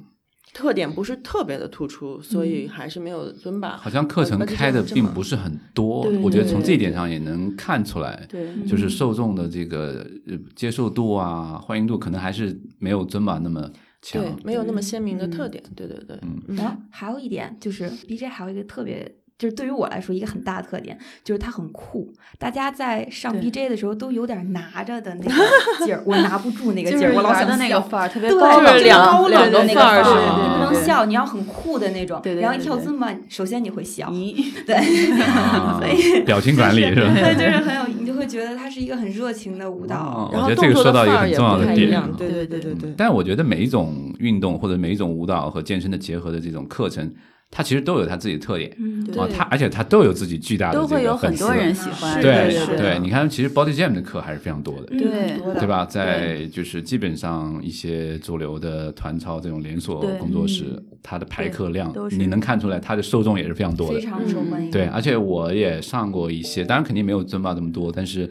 [0.53, 3.77] 特点不是特别的突出，所以还是没有尊巴。
[3.77, 13.71] 好像课程开的并不是很多，我觉得从这一点上也能看出来，对就是受众的这个呃接受度啊、欢迎度可能还是没有尊巴那么
[14.03, 15.63] 强对。，没有那么鲜明的特点。
[15.75, 19.17] 对对对，嗯然后还有一点就是 BJ 还有一个特别。
[19.43, 22.13] 就是对于我来说，一个很大的特点就是它很酷。
[22.39, 25.31] 大家在上对 BJ 的时候都有点拿着的那个
[25.85, 32.21] 劲儿，我拿不住那个劲儿，我老想玩的那个笑范儿特别对，高冷就是两高冷的那个范儿，不能笑，你要很酷的那种。
[32.23, 34.77] 对对对然后一跳对这么，首先你会笑，咦，对，
[35.25, 37.11] 啊所以表情管理是吧？
[37.13, 39.97] 对，就是很有，你就会觉得它是一个很热情的舞蹈。
[39.97, 42.13] 哦然后我觉得这个动作说到一个范儿也很重要不太一样。
[42.13, 42.17] 的点啊。
[42.17, 42.95] 对对对对对。
[42.97, 47.13] 但我觉得每一种运动或者每一种舞蹈和健身的结合的这种课程，
[47.55, 54.87] 它其实都有它自己的特点嗯，啊，对它而且它都有自己巨大的都会这个粉丝有很多人喜欢，对对对你看，其实 Body Jam 的课还是非常多的。
[54.91, 55.85] 嗯对对吧？
[55.85, 60.65] 在就是基本上一些主流的团操这种连锁工作室，
[61.03, 63.95] 它的排课量你能看出来，它的受众也是非常多的。
[63.97, 64.71] 非常受欢迎。
[64.71, 68.29] 对，而且我也上过一些，当然肯定没有尊巴这么多，但是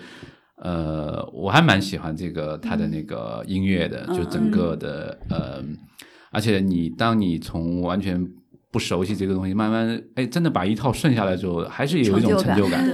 [0.56, 5.64] 呃，我还蛮喜欢这个它的那个音乐的，嗯就整个的呃，
[6.32, 8.28] 而且你当你从完全
[8.72, 12.86] 不熟悉这个东西，慢慢哎，真的把一套顺下来之后，还是有一种成就感。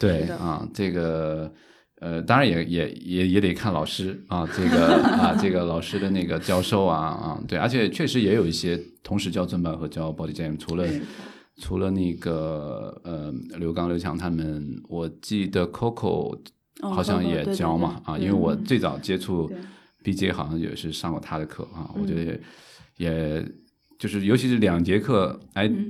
[0.00, 0.28] 对对。
[0.36, 1.52] 啊，这个
[2.00, 10.86] 呃，当然也也也也得看老师啊，这个啊，这个老师的那个教授啊啊，对，而且确实也有一些同时教正版和教 Body Jam，除了
[11.58, 16.38] 除了那个呃刘刚、刘强他们，我记得 Coco
[16.82, 19.50] 哦好像也对对教嘛啊，因为我最早接触
[20.04, 22.26] BJ 好像也是上过他的课啊，我觉嗯。
[22.26, 22.40] 得
[22.98, 23.44] 也
[23.98, 25.86] 就是尤其是两节课哎嗯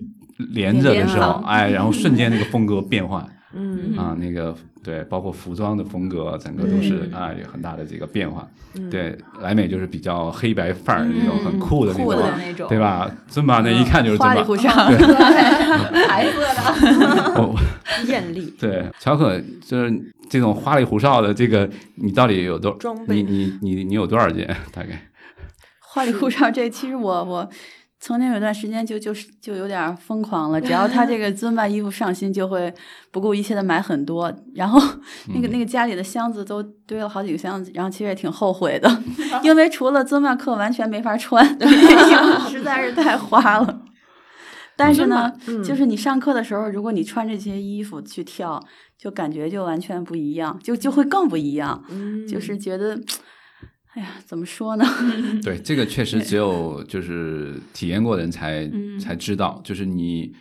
[0.53, 3.27] 连着的时候哎，然后瞬间那个风格变换。
[3.59, 8.47] 嗯啊，那个对，包括服装的风格，整个都是、嗯啊有很大的这个变化。
[8.75, 12.79] 嗯对，莱美就是比较黑白范儿、那种很酷的那酷种，的那种，对？
[12.79, 13.11] 吧？
[13.29, 14.69] 尊巴那一看就是尊里胡哨，
[16.07, 17.33] 白色的。
[17.41, 17.55] 哦，
[18.07, 22.77] 艳丽对，乔可就是这种花里胡哨的，这个你到底有多？
[23.09, 24.47] 你你你你有多少件？
[24.71, 25.01] 大概？
[25.81, 26.51] 花里胡哨。
[26.51, 27.49] 这其实我我
[27.99, 32.73] 曾经有段时间就就是就有点疯狂了，只要他这个 尊巴衣服上新，就会
[33.11, 34.81] 不顾一切的买很多，然后
[35.35, 39.03] 那个那个家里的箱子都堆了好几个箱子，然后其实也挺后悔的，
[39.43, 41.45] 因为除了尊巴课完全没法穿，
[42.51, 43.83] 实在是太花了。
[44.79, 45.65] 但是呢，嗯。
[45.65, 48.63] 就是你上课的时候，如果你穿这些衣服去跳，
[48.99, 52.27] 就感觉就完全不一样，就就会更不一样，嗯。
[52.29, 53.01] 就是觉得，
[53.97, 54.85] 哎呀，怎么说呢？
[55.43, 60.35] 对，这个确实只有就是体验过的人才、嗯才知道，就是你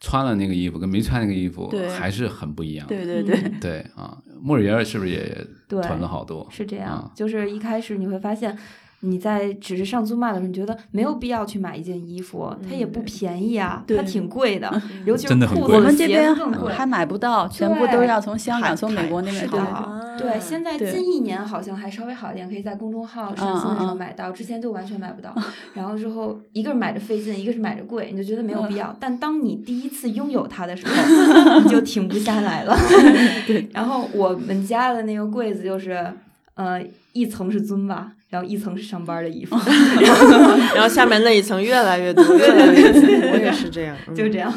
[0.00, 2.86] 穿了那个衣服跟没穿那个衣服还是很不一样。
[2.86, 6.46] 对对对，对啊，莫里尔是不是也对囤了好多？
[6.50, 8.56] 是这样啊，就是一开始你会发现。
[9.00, 16.72] 你在只是上租卖的时候，你觉得没有必要去买一件衣服，它也不便宜啊，它挺贵的， 尤其是真的裤子、我们这鞋更贵。
[16.72, 19.48] 还买不到，全部都要从香港、从美国那边是
[20.18, 25.30] 对，现在近一年好像还稍微好一点，可以在公众号上新的时候买到，之前就完全买不到。
[25.74, 28.96] 然后之后，一个是买着费劲，一个是买着贵，你就觉得没有必要。
[28.98, 32.74] 但当你第一次拥有它的时候，你就停不下来了。
[33.74, 36.10] 然后我们家的那个柜子就是。
[36.54, 36.82] 呃，
[37.16, 39.56] 一层是尊吧，然后一层是上班的衣服，
[40.74, 43.00] 然后下面那一层越来越多，越来越多。
[43.32, 44.52] 我也是这样，嗯 就这样。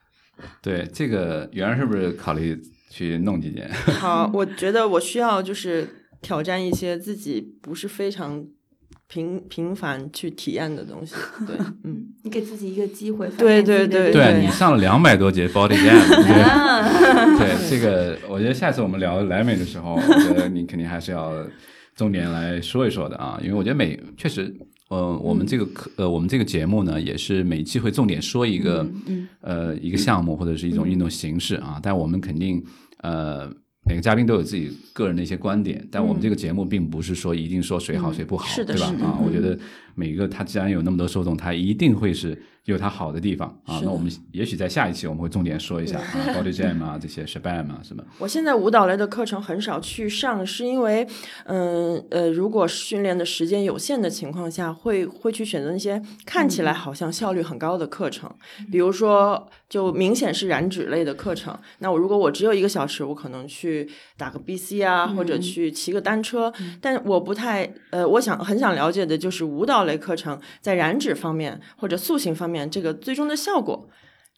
[0.62, 3.68] 对，这个圆儿是不是考虑去弄几件？
[4.00, 5.88] 好，我觉得我需要就是
[6.22, 8.44] 挑战一些自己不是非常
[9.08, 11.14] 频频繁去体验的东西。
[11.44, 21.32] 对，嗯，你给自己一个机会，对对对对你上了两百多节 body jam，对啊，对这个，我觉得下次我们聊莱美的时候，我觉得你肯定还是要
[21.98, 24.54] 重点来说一说的啊，因为我觉得每确实，
[24.88, 32.64] 呃，我们这个课呃，我们这个节目呢，也是每期会重点说一个、嗯呃一个项目或者是一种运动形式啊，但我们肯定
[33.02, 33.52] 呃。
[33.84, 38.86] 每个嘉宾都有自己个人的一些观点，但我们这个节目并不是说一定说谁好谁不好，对吧？
[39.00, 39.58] 啊，我觉得
[39.98, 43.80] 每个他既然有那么多受众，他一定会是有他好的地方啊。
[43.82, 48.04] 那我们也许在下一期我们会重点说一下啊，body jam 啊这些 shabam 啊什么。
[48.18, 51.04] 我现在舞蹈类的课程很少去上，是因为，
[51.46, 58.30] 嗯呃，如果训练的时间有限的情况下，会会去选择那些看起来好像效率很高的课程，
[58.70, 61.58] 比如说就明显是燃脂类的课程。
[61.80, 66.52] 那我如果我只有一个小时，我可能去打个 BC 啊，或者去骑个单车。
[66.80, 73.88] 但我不太呃，我想很想了解的就是舞蹈类课程在燃脂方面或者塑形方面，这个最终的效果。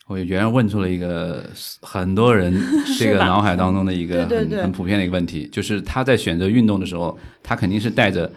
[0.06, 1.44] 我原来问出了一个
[1.82, 2.52] 很多人
[2.98, 8.28] 这个脑海当中的一个很很普遍的一个问题，就是他在选择运动的时候，他肯定是带着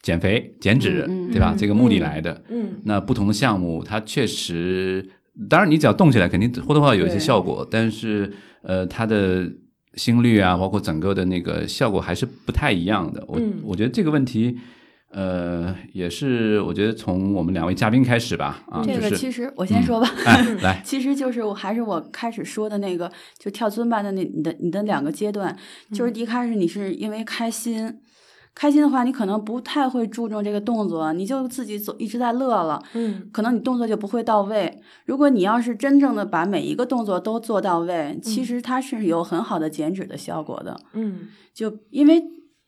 [0.00, 1.54] 减肥、减脂，嗯嗯对吧？
[1.58, 2.40] 这个目的来的。
[2.48, 5.06] 嗯那不同的项目，它确实，
[5.50, 9.46] 当然你只要动起来，肯定或多或少有一些效果，但是呃，它的
[9.96, 13.22] 心率啊，包括整个的那个效果还是不太一样的。
[13.28, 14.56] 我、嗯我觉得这个问题。
[15.10, 25.56] 呃，也是，我觉得从我们两位嘉宾开始吧，啊，这个其实我先说吧，哎， 来，其实就是我还是我开始说的那个，就跳尊巴的那你的你的两个阶段，
[25.92, 28.00] 就是一开始你是因为开心，
[28.54, 33.28] 开心的话你可能不太会注重这个动作，你就自己走一直在乐了，嗯。
[33.32, 34.82] 可能你动作就不会到位。
[35.06, 40.78] 如果你要是真正的把每一个动作都做到位，其实它是有很好的减脂的效果的。
[40.92, 41.28] 嗯。
[41.54, 42.22] 就因为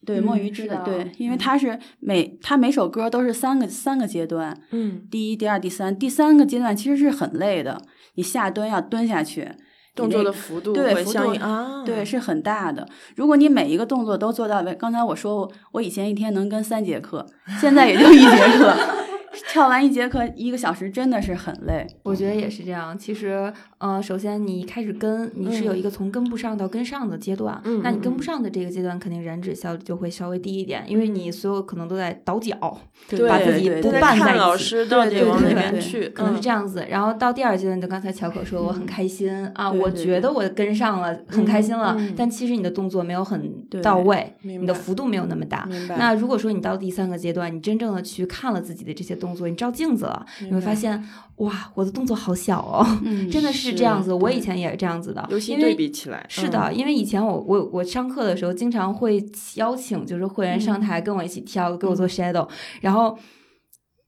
[0.06, 7.80] 对嗯墨鱼知道，是的对，因为嗯它是每它每首歌都是三个三个阶段，嗯，第一、第二、第三，第三个阶段其实是很累的，
[8.14, 9.48] 你下蹲要蹲下去，
[9.94, 12.88] 动作的幅度对幅度相应啊，对，是很大的。
[13.16, 17.26] 如果你每一个动作都做到位，刚才我说我我以前一天能跟三节课，
[17.60, 18.26] 现在也就一节
[18.58, 18.74] 课，
[19.50, 21.86] 跳完一节课一个小时真的是很累。
[22.04, 22.96] 我觉得也是这样。
[22.96, 34.86] 其实，呃，首先你一开始跟你是有一个从跟不上到跟上的阶段，嗯那你跟嗯不上的这个阶段，肯定燃脂效率就会稍微低一点，因为你所有可能都在倒脚，对把自己对不在拌在一起看老师。
[34.86, 36.42] 到底对对往哪对对边去，可能是嗯。
[36.42, 36.84] 这样子。
[36.90, 42.12] 然后到第二阶段，就刚才乔可说，我很开心啊，我觉得我跟上了，很开心了，嗯。
[42.14, 45.66] 但其实你的动作没有很到位，你的幅度没有那么大。
[45.96, 51.02] 那如果说你到第三个阶段，你真正的去看了自己的这些动作，你照镜子了，你会发现，
[51.36, 54.12] 哇，我的动作好小哦，嗯 真的是是这样子。
[54.12, 62.48] 我以前也是这样子的，尤其对因为比起来，是的，因为以前我我我上课的时候，经常会邀请就是会员上台跟我一起跳，给我做 shadow，
[62.80, 63.18] 然后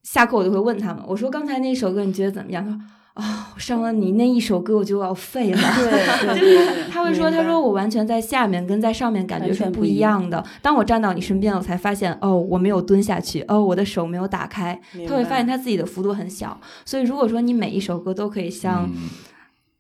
[0.03, 2.65] 下课我就会问他们，我说刚才那首歌你觉得怎么样？
[2.65, 2.81] 他说
[3.15, 5.59] 啊、我上了你那一首歌我就要废了。
[6.41, 10.43] 对他会说：“他说我完全在下面跟在上面感觉是不一样样的。
[10.63, 14.81] 当我站到你身边，我才发现哦，我没有蹲下去，哦，我的手没有打开。
[15.07, 16.59] 他会发现他自己的幅度很小。
[16.87, 19.11] 所以如果说你每一首歌都可以像嗯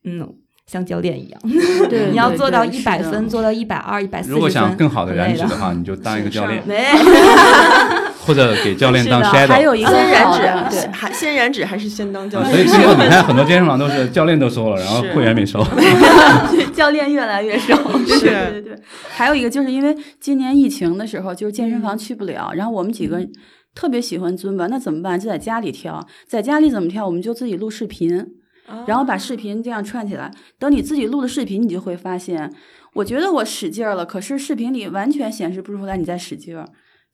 [0.05, 0.35] 嗯
[0.65, 1.41] 像教练一样，
[1.91, 6.85] 对你要做到一百分，做到一百二、一百四十分，如果想更好的燃脂的话，你就当一个教练，没
[8.25, 9.49] 或者给教练当 shadow。
[9.49, 12.55] 还有一个先燃脂对还先燃脂还是先当教啊，练？
[12.55, 15.62] 所以最后 你看很多健身房都是教练都收了，然后会员没收。
[16.73, 17.77] 教练越来越少。
[17.77, 18.79] 对是对对对，
[19.11, 23.21] 还有一个就是因为今年疫情的时候，就是健身房去不了，然后我们几个
[23.75, 25.19] 特别喜欢尊吧，那怎么办？
[25.19, 27.05] 就在家里跳，在家里怎么跳？
[27.05, 28.25] 我们就自己录视频，
[28.87, 30.31] 然后把视频这样串起来。
[30.59, 32.53] 等你自己录的视频，你就会发现，
[32.94, 36.64] 我觉得我使劲了，可是视频里完全显示不出来你在使劲。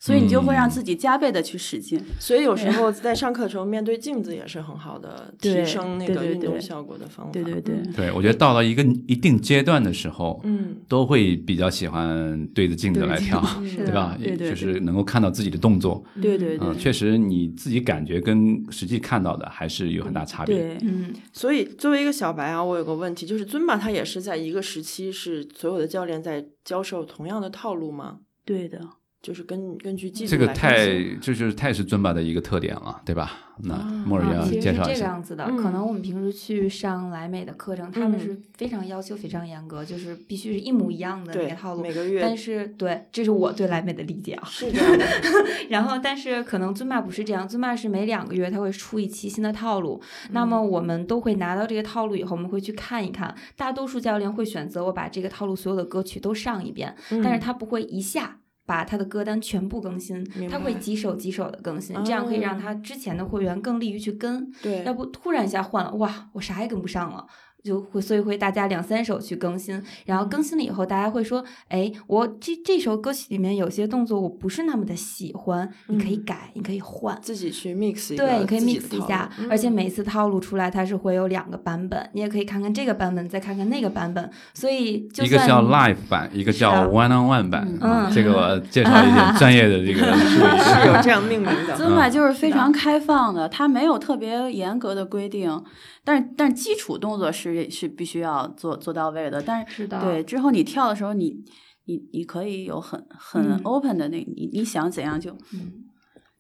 [0.00, 2.00] 所以你就会让自己加倍的去使劲。
[2.20, 7.32] 所以有时候在上课的时候面对镜子也是很好的提升那个对对对运动效果的方法。
[7.32, 14.16] 对对对，对，我觉得到了一个一定阶段的时候，嗯，都会比较喜欢对着镜子来跳， 是对吧？
[14.22, 16.04] 对对就是能够看到自己的动作。
[16.22, 20.56] 对对对嗯，确实你自己感觉跟实际看到的还是有很大差别。
[20.56, 28.18] 对，嗯，所以作为一个小白啊，我有个问题，就是尊巴它也是在一个时期是所有的教练在教授同样的套路吗？
[28.44, 28.80] 对的。
[29.20, 30.87] 就是根根据技术这个太
[31.20, 33.33] 这就是太是尊巴的一个特点了，对吧？
[33.61, 35.07] 那啊莫尔要啊其实是这个介绍一下。
[35.07, 41.83] 样子的，嗯可能我们平时去上莱美的课程，他们嗯是非常要求非常严格，就是必须是一模一样的那个套路。
[41.83, 44.46] 每个月但是对，这是我对莱美的理解啊。
[44.48, 45.04] 是这样的，
[45.70, 50.01] 然后，但是可能尊巴不是这样，尊巴是每两个月他会出一期新的套路。
[50.30, 53.34] 那么我们都会拿到这个套路以后，我们会去看一看。
[53.57, 58.38] 大多数教练会选择我把这个套路所有的歌曲都上一遍，但是嗯他不会一下。
[58.68, 64.52] 把他的歌单全部更新，他会几首几首的更新，这样可以让哦他之前的会员更利于去跟。
[64.62, 67.26] 对，要不突然一下换了，哇，我啥也跟不上了。
[67.64, 76.24] 就会，所以会大家两三首去更新，然后更新了以后，大家会说，哎，我这这首歌曲里面有些动作我不是那么的喜欢，你可以嗯。
[76.24, 79.72] 改，你可以换，自己去 mix 对，你可以 mix 一下路，而且嗯。
[79.72, 87.66] 每次套路出来它是会有两个版本，你也可以看看这个版本，再看看那个版本，所以就一个叫 live 版，一个叫 one on one 版。
[87.80, 87.90] 嗯。
[87.90, 90.59] 啊这个我介绍一 点专业的这个 术语。
[90.59, 91.02] 是有。
[91.02, 95.62] 这样命名的，尊巴就是非常开放的，它没有特别严格的规定，
[96.04, 99.42] 但是但是基础动作是是必须要做做到位的。
[99.42, 101.44] 但是对之后你跳的时候，你
[101.84, 103.61] 你你可以有很很嗯。
[103.64, 105.84] open 的那，你你想怎样就嗯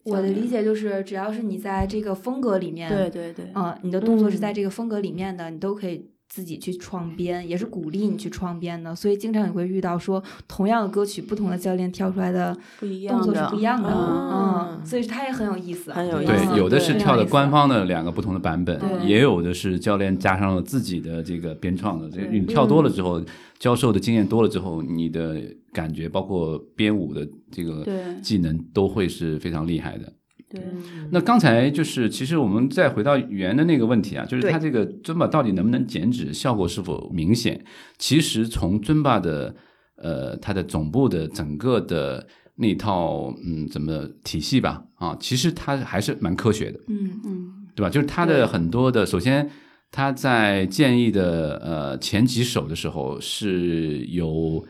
[0.04, 4.40] 我的理解就是，只要是你在这个风格里面，对对对，嗯，你的动作是嗯。
[4.40, 8.94] 在这个风格里面的，你都可以自己去创编，也是鼓励你去创编的。
[8.94, 22.08] 所以经常也会遇到说，同样的歌曲，不同的教练跳出来的不一动作是，不一样的，嗯嗯，所以它也很有意思，很有意思对思，有的是跳的官方的两个不同的版本，也有的是教练加上了自己的这个编创的。
[22.10, 23.22] 这对你跳多了之后，
[23.58, 25.40] 教授的经验多了之后，你的
[25.72, 27.86] 感觉包括编舞的这个
[28.22, 30.12] 技能都会是非常厉害的。
[30.50, 30.62] 对
[31.10, 37.62] 那刚才就是，其实我们再回到原的那个问题啊，就是对它这个尊巴到底能不能减脂，效果是否明显？
[37.98, 39.54] 其实从尊巴的
[39.96, 47.90] 呃它的总部的整个的那套嗯怎么体系吧啊，其实它还是蛮科学的，嗯嗯对吧？
[47.90, 49.48] 就是它的很多的，首先
[49.90, 54.64] 它在建议的呃前几首的时候是有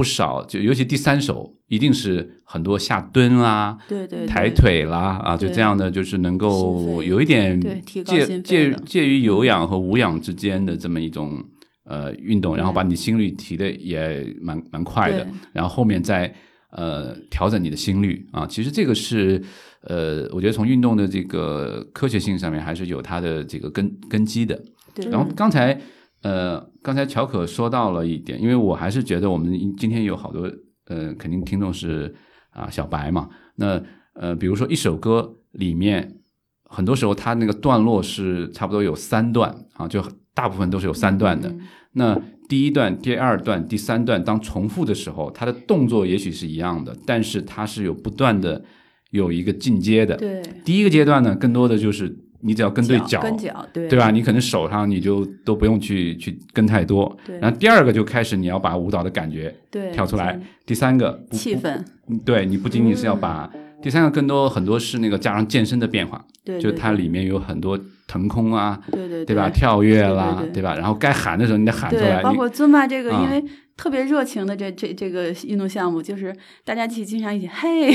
[0.00, 8.02] 不少，就尤其第三首一定是很多下蹲啦、对对抬腿啦啊，就这样的，就是能够有一点介
[8.40, 11.44] 介介于有氧和无氧之间的这么一种
[11.84, 16.34] 呃运动，然后把你心率提的也蛮蛮快的，然后后面再
[16.70, 19.42] 呃调整你的心率啊，其实这个是
[19.82, 24.58] 呃，我觉得从运动的这个科学性上面还是有它的这个根根基的。
[24.94, 25.10] 对。
[25.10, 25.78] 然后刚才
[26.22, 30.50] 呃，刚才乔可说到了一点，因为我还是觉得我们今天有好多
[30.86, 32.14] 呃，肯定听众是
[32.50, 33.82] 啊小白嘛，那
[34.14, 36.16] 呃，比如说一首歌里面，
[36.64, 40.02] 很多时候它那个段落是差不多有三段啊，就
[40.34, 41.48] 大部分都是有三段的。
[41.48, 41.60] 嗯
[41.92, 42.16] 那
[42.48, 48.64] 第一段、第二段、第三段当重复的时候，它的动作也许是一样的，但是它是有不断的
[49.10, 50.16] 有一个进阶的。
[50.16, 54.10] 对第一个阶段呢，更多的就是你只要跟对脚，跟脚对对吧？
[54.10, 57.16] 你可能手上你就都不用去去跟太多。
[57.26, 60.40] 对然后第二个就开始你要把舞蹈的感觉对跳出来。
[60.64, 61.82] 第三个气氛
[62.24, 63.50] 对你不仅仅是要把、
[63.82, 69.48] 第三个更多很多是那个加上健身的变化，对，就对对它里面有很多腾空啊，对对对吧？
[69.48, 70.74] 跳跃啦，对对对吧？
[70.74, 73.42] 然后该喊的时候你得喊出来，对，包括尊巴这个，啊因为
[73.76, 77.90] 特别热情的这这这个运动项目，就是大家一起经常一起嘿，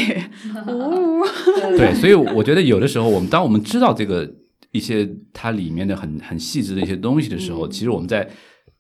[0.68, 1.22] 呜，
[1.78, 4.28] 对，所以我觉得有的时候我们当我们知道这个
[4.72, 8.28] 一些它里面的很很细致的一些东西的时候，嗯其实我们在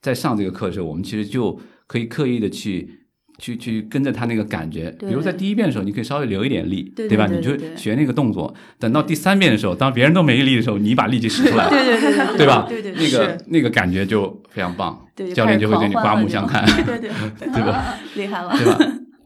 [0.01, 3.05] 在上这个课的时候，我们其实就可以刻意的去。
[3.38, 7.27] 去去跟着他那个感觉，比如在第一遍的时候，你可以稍微留一点力，对吧？
[7.27, 8.53] 你就学那个动作。
[8.79, 12.65] 等到第三遍的时候，当别人都没力的时候，你把力气使出来，对对对对 对吧？
[12.67, 17.09] 对对，那个那个感觉就非常棒，对教练就会对你刮目相看， 对对
[17.51, 17.95] 对吧？
[18.15, 18.79] 厉害了，对吧？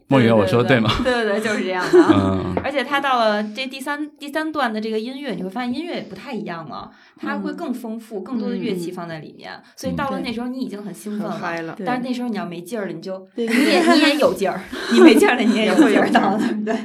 [0.10, 0.90] 莫言，我说对吗？？
[1.04, 2.00] 对对对， 就是这样的。
[2.12, 9.52] 嗯，而且他到了这第三第三段的这个音乐，你会发现音乐也不太一样了，它会更丰富，更多的乐器放在里面。
[9.76, 11.32] 所以到了那时候，你已经很兴奋了。
[11.32, 11.78] 很嗨了。
[11.86, 14.60] 但是那时候你要没劲儿了，你就你也你也有劲儿，
[14.92, 16.76] 你没劲儿了你也有劲儿到了，对不对？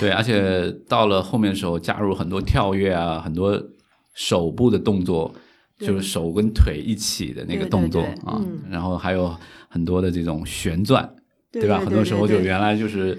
[0.00, 3.62] 对，而且到了后面的时候，加入很多跳跃啊，很多
[4.14, 5.34] 手部的动作，
[5.78, 9.34] 就是手跟腿一起的那个动作啊嗯，然后还有
[9.68, 11.08] 很多的这种旋转，
[11.60, 11.80] 对吧？
[11.84, 13.16] 很多时候就原来就是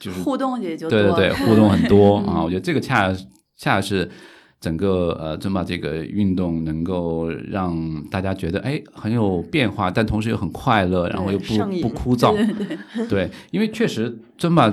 [0.00, 2.34] 就是互动也就对对对，互动很 多嗯。
[2.34, 3.12] 啊，我觉得这个恰
[3.56, 4.08] 恰是
[4.60, 13.06] 整个呃尊巴这个运动能够让大家觉得哎很有变化，但同时又很快乐，然后又不不枯燥，对对对。
[13.08, 14.72] 对，因为确实尊巴，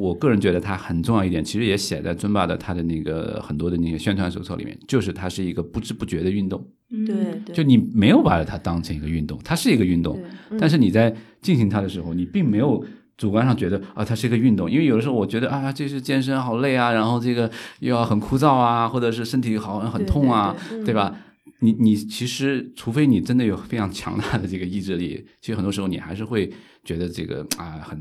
[0.00, 6.66] 我个人觉得它很重要一点，其实也写在尊巴的它的那个很多的那个宣传手册里面，就是它是一个不知不觉的运动，
[7.06, 10.18] 对，就你没有把它当成一个运动，它是一个运动，
[10.58, 12.82] 但是你在进行它的时候，你并没有
[13.18, 21.14] 主观上觉得啊，它是一个运动，因为有的时候我觉得啊，这是健身好累啊，然后这个又要很枯燥啊，或者是身体好像很痛啊，对吧？
[21.62, 26.50] 你你其实，除非你真的有非常强大的这个意志力，其实很多时候你还是会
[26.84, 28.00] 觉得这个啊很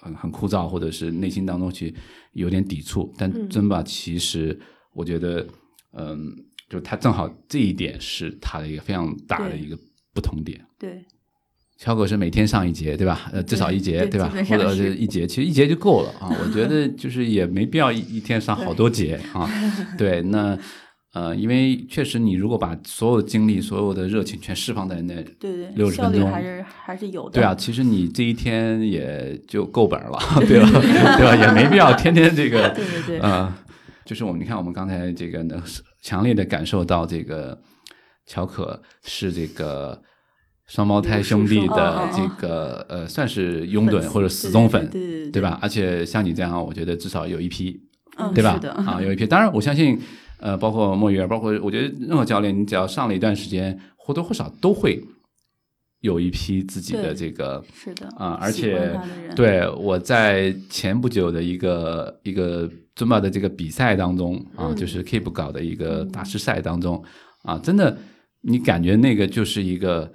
[0.00, 1.94] 很很枯燥，或者是内心当中去
[2.32, 3.12] 有点抵触。
[3.18, 4.58] 但尊巴其实
[4.92, 5.46] 我觉得，
[5.92, 6.34] 嗯，
[6.68, 9.78] 就他正好这一点是他的一个非常大的一个
[10.12, 10.64] 不同点。
[10.78, 11.04] 对，
[11.76, 13.30] 小狗是每天上一节，对吧？
[13.32, 14.28] 呃，至少一节，对吧？
[14.48, 16.34] 或者是一节，其实一节就够了啊。
[16.40, 19.48] 我觉得就是也没必要一一天上好多节啊。
[19.98, 20.58] 对，那
[21.14, 27.30] 呃，因为确实你如果把所有精力、所有的热情全释放在那，对对，60效分钟率还是还是有的。
[27.30, 30.68] 对啊，其实你这一天也就够本了，对吧？
[31.16, 31.36] 对吧？
[31.36, 33.54] 也没必要天天这个，对对对呃，
[34.04, 35.62] 就是我们你看，我们刚才这个能
[36.02, 37.56] 强烈的感受到这个
[38.26, 40.02] 乔可是这个
[40.66, 44.90] 双胞胎兄弟的这个呃，算是拥趸或者死忠粉，
[45.32, 45.60] 对吧？
[45.62, 47.80] 而且像你这样，我觉得至少有一批，
[48.16, 49.24] 嗯，对吧啊，有一批。
[49.26, 50.00] 当然，我相信，
[50.38, 55.02] 呃，包括莫鱼儿，包括我觉得任何教练，你只要上了一段时间，或多或少都会
[56.00, 58.98] 有一批自己的这个是的啊，而且
[59.34, 64.76] 对我在前不久的一个一个尊巴的这个比赛当中啊，嗯。
[64.76, 67.02] 就是 Keep 搞的一个大师赛当中
[67.42, 67.96] 啊，真的
[68.42, 70.12] 你感觉那个就是一个。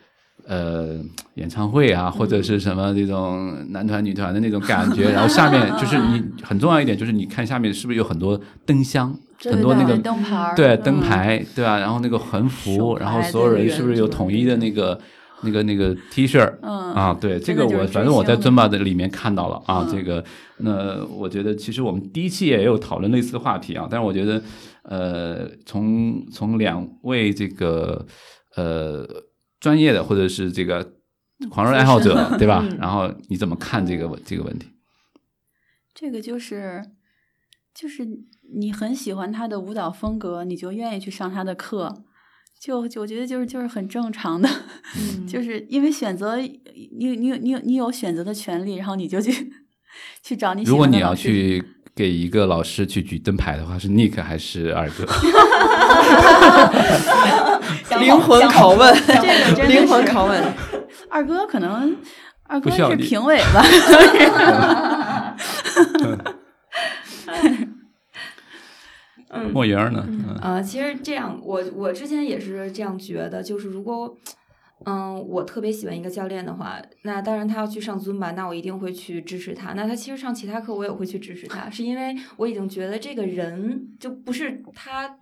[0.47, 0.97] 呃，
[1.35, 11.79] 演唱会啊，或者是什么这种男团、女团的那种感觉，然后下面就是你 很重要一点，就是你看下面是不是有很多灯箱，对很多那个对灯牌对嗯灯牌，对吧？
[11.79, 14.99] 然后那个横幅，然后所有人是不是有统一的那个
[15.43, 16.39] 那个那个 T 恤？
[16.61, 20.23] 嗯啊，对，这个我反正我在星尊巴的里面看到了啊，嗯这个
[20.57, 24.41] 那我觉得其实我们第一期也有讨论类似的话题啊，但是我觉得
[24.83, 28.05] 呃，从从两位这个
[28.55, 29.07] 呃
[29.59, 30.85] 专业的或者是这个
[31.49, 32.65] 狂热爱好者，对吧？
[32.69, 34.67] 嗯然后你怎么看这个问这个问题？
[35.93, 36.83] 这个就是
[37.73, 38.05] 就是
[38.55, 42.03] 你很喜欢他的舞蹈风格，你就愿意去上他的课。
[42.59, 44.49] 就就我觉得就是就是很正常的，
[44.97, 46.59] 嗯 就是因为选择你
[46.97, 49.49] 你你有你有你有选择的权利，然后你就去
[50.21, 51.63] 去找你喜如果你要去
[51.95, 55.05] 给一个老师去举灯牌的话，是 Nick 还是二哥？
[58.01, 58.93] 灵魂拷问，
[59.55, 60.43] 这个灵魂拷问。
[61.09, 61.95] 二哥可能
[62.43, 63.63] 二哥是评委吧，
[69.51, 70.03] 莫言儿呢？
[70.07, 74.17] 嗯呃，其实这样，我我之前也是这样觉得，就是如果，
[74.85, 79.73] 嗯，我特别喜欢一个教练的话，那当然他要去上尊吧，那我一定会去支持他。
[79.73, 85.17] 那他其实上其他课我也会去支持他，是因为我已经觉得这个人就不是他。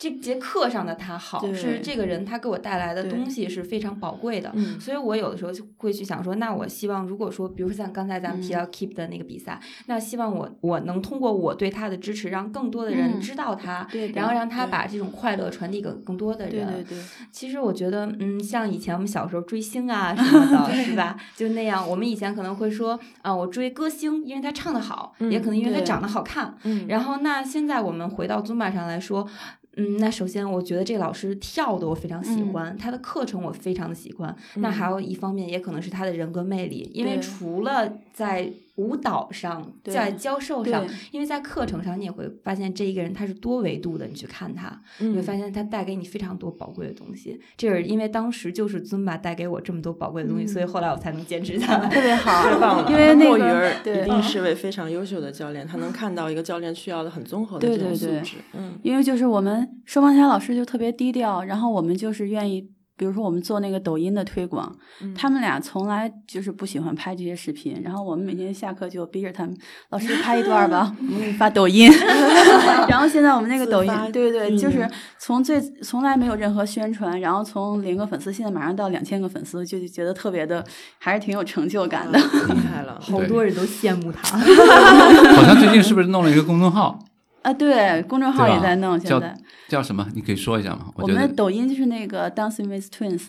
[0.00, 4.50] 这节课上的他好，是这个人他给我带来的东西是非常宝贵的。
[4.54, 16.66] 嗯所以我有的时候就会去想说，那我希望如果说，比如说像刚才咱们提到 Keep 的那个比赛，那希望我我能通过我对他的支持，让更多的人嗯知道他，对然后让他把这种快乐传递给更多的人。
[16.66, 16.98] 对对对，
[17.30, 21.14] 其实我觉得，嗯，像以前我们小时候追星啊什么的， 是吧？
[21.36, 26.56] 就那样，我们以前可能会说，啊、我追歌星，因为他唱的好，嗯也可能因为他长得好看。
[26.64, 29.28] 嗯然后，那现在我们回到尊巴上来说，
[29.76, 32.52] 嗯，那首先我觉得这个老师跳的我非常喜嗯。
[32.52, 34.34] 欢，他的课程我非常的喜欢。
[34.56, 38.50] 那还有一方面也可能是他的人格魅力，因为除了在
[38.80, 47.38] 舞蹈上，在教授上，因为在课程上你也会发现这一个人他是多维度的，你去看他，你会嗯发现他带给你非常多宝贵的东西。
[47.58, 51.90] 这是因为当时就是尊巴带给我这么多宝贵的东西，所以后来我才能坚持下来。
[51.90, 52.90] 特别好，太棒了！
[52.90, 58.36] 因为那个莫鱼儿一定是位非常优秀的教练，他能看到一个教练需要的很综合的对这种对对素质。
[58.54, 62.70] 嗯因为就是我们双胞胎老师就特别低调，然后我们就是愿意，
[63.00, 64.70] 比如说我们做那个抖音的推广，
[65.00, 69.56] 嗯他们俩从来就是不喜欢拍这些视频，然后我们每天下课就逼着他们，
[69.88, 71.90] 老师拍一段吧， 我们给你发抖音。
[72.90, 74.86] 然后现在我们那个抖音，对对对，就是
[75.18, 80.62] 从最从来没有任何宣传，然后从零个粉丝，现在马上到两千个粉丝，就觉得特别的，
[80.98, 82.18] 还是挺有成就感的。
[82.18, 84.36] 厉害了， 好多人都羡慕他。
[84.36, 86.98] 好像最近是不是弄了一个公众号？
[87.42, 89.34] 啊，对，公众号也在弄，现在
[89.68, 90.06] 叫什么？
[90.14, 90.86] 你可以说一下吗？
[90.96, 93.28] 我们的抖音就是那个 Dancing with Twins，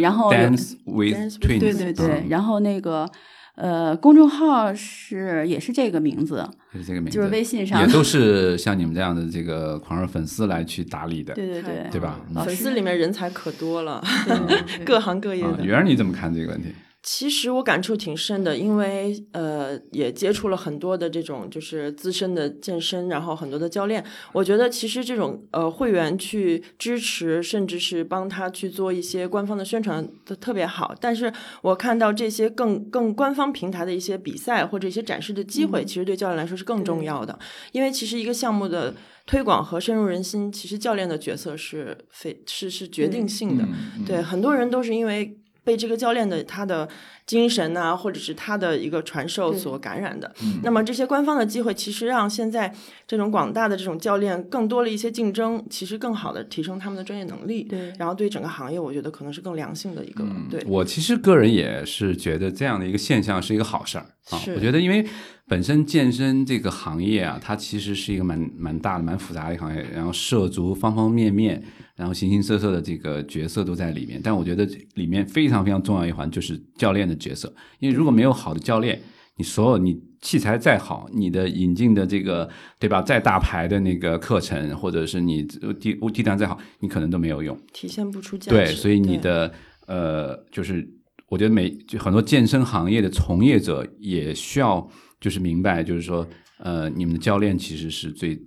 [0.00, 3.08] 然后 Dance with Twins，对对对，嗯然后那个
[3.56, 11.34] 呃，公众号是也是这个名字，就是这个名字，就是微信上也都是像你们这样的这个狂热粉丝来去打理的。
[11.34, 14.02] 对对对对吧粉丝里面人才可多了，
[14.84, 15.64] 各行各业啊，的。
[15.64, 16.68] 圆儿你怎么看这个问题？
[17.06, 24.02] 其实我感触挺深的，因为呃，也接触了很多的这种就是资深的健身，然后很多的教练。
[24.32, 30.94] 我觉得其实这种呃会员去支持，甚至是帮他去做一些官方的宣传都特别好。
[30.98, 31.30] 但是
[31.60, 37.38] 我看到这些更更官方平台的一些比赛或者一些展示的机会，嗯其实对教练来说是更重要的。
[37.72, 38.94] 因为其实一个项目的
[39.26, 43.64] 推广和深入人心，其实教练的角色是非是是决定性的。
[43.98, 46.88] 嗯对，很多人都是因为被这个教练的他的
[47.26, 50.32] 精神呐、或者是他的一个传授所感染的。
[50.42, 52.72] 嗯那么这些官方的机会，其实让现在
[53.06, 57.64] 这种广大的这种教练更多了一些竞争，其实更好的提升他们的专业能力。
[57.64, 60.24] 对然后对整个行业，我觉得可能是更良性的一个。
[60.50, 64.38] 对，嗯我其实个人也是觉得这样的一个现象是一个好事儿啊。
[64.38, 65.06] 是我觉得，因为
[65.46, 71.62] 本身健身这个行业啊，它其实是一个蛮蛮大的、蛮复杂的行业，然后涉足方方面面，
[71.96, 74.18] 然后形形色色的这个角色都在里面。
[74.24, 78.98] 但我觉得里面非常非常重要一环就是教练的角色，因为如果没有好的教练，
[79.36, 85.42] 你所有你器材再好，你的引进的这个对吧，再大牌的那个课程，或者是你
[85.78, 87.54] 地地段再好，你可能都没有用。
[87.74, 88.56] 体现不出价值。
[88.56, 89.52] 对，所以你的
[89.86, 90.88] 呃，就是
[91.28, 94.88] 我觉得每就很多健身行业的从业者也需要
[95.24, 96.26] 就是明白，就是说
[96.58, 98.38] 呃，你们的教练其实是最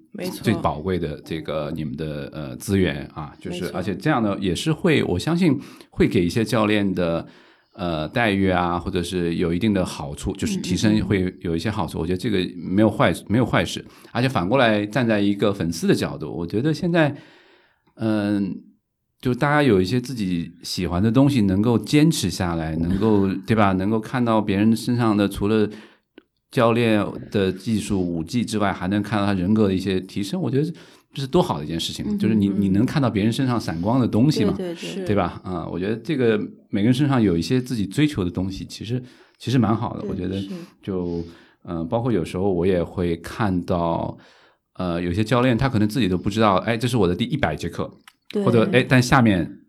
[0.44, 5.60] 最宝贵的这个你们的呃资源啊，就是而且这样的也是会，我相信
[5.90, 7.26] 会给一些教练的。
[7.80, 12.00] 呃，待遇啊，或者是有一定的好处，就是提升会有一些好处。
[12.00, 17.16] 我觉得这个没有坏没有坏事，而且反过来站在一个粉丝的角度，我觉得现在，
[17.98, 18.64] 嗯、
[19.22, 23.74] 就大家有一些自己喜欢的东西，能够坚持下来，能够对吧？
[23.74, 25.70] 能够看到别人身上的除了
[26.58, 30.66] 教练的技术武技之外，还能看到他人格的一些提升，我觉得
[31.14, 32.04] 这是多好的一件事情。
[32.08, 34.56] 嗯就是你你能看到别人身上闪光的东西嘛？
[34.58, 35.40] 对对是对吧？
[35.44, 36.36] 啊、我觉得这个
[36.72, 39.00] 每个人身上有一些自己追求的东西，其实
[39.38, 40.04] 其实蛮好的。
[40.10, 40.42] 我觉得
[40.82, 41.24] 就
[41.66, 44.18] 嗯、呃包括有时候我也会看到，
[44.80, 47.88] 呃，有些教练他可能自己都不知道，哎，这是我的第一百节课，
[48.44, 49.60] 或者哎，但下面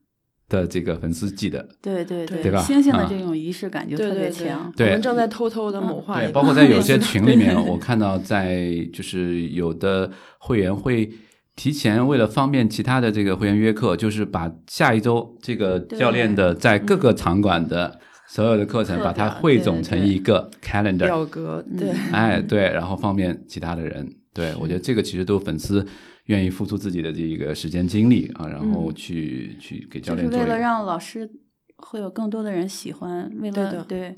[0.48, 1.68] 的这个粉丝记得。
[1.82, 2.50] 对对对对。
[2.50, 2.60] 吧？
[2.62, 3.06] 星星的啊。
[3.08, 4.72] 这种仪式感就特对对对别强。
[4.76, 4.86] 对。
[4.88, 11.10] 我们正在偷偷的谋划一对，包括在有些群里面， 我看到在就是有的会员会
[11.56, 24.08] 提前为了方便其他的这个会员约课，就是把下一周这个教练的在各个场馆的所有的课程，把它汇总成一个 calendar，表格，对，哎，对，然后方便其他的人。
[24.34, 25.84] 对我觉得这个其实都粉丝
[26.28, 30.56] 愿意付出自己的这一个时间精力啊，然后去、去给教练就是为了。
[30.56, 31.30] 让老师
[31.76, 34.08] 会有更多的人喜欢，为对的了对，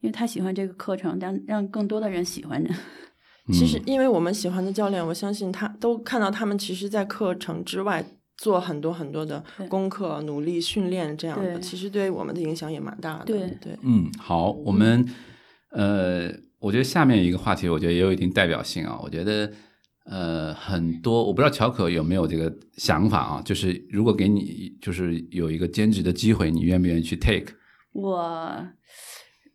[0.00, 2.62] 因为他喜欢这个课程，让让更多的人喜欢
[3.52, 8.04] 其实，因为我们喜欢的教练，我相信他都看到他们其实，在课程之外
[8.36, 13.24] 做很多很多的功课、努力训练这样的，其实对我们的影响也蛮大的。
[13.24, 15.06] 对对，嗯，好，我们
[15.70, 18.98] 呃，我觉得下面一个话题，我觉得也有一定代表性啊。
[19.02, 19.52] 我觉得
[20.08, 27.54] 呃，很多我不知道乔可有没有这个想法啊，就是如果给你就是有一个兼职的机会，你愿不愿意去 take？
[27.92, 28.66] 我，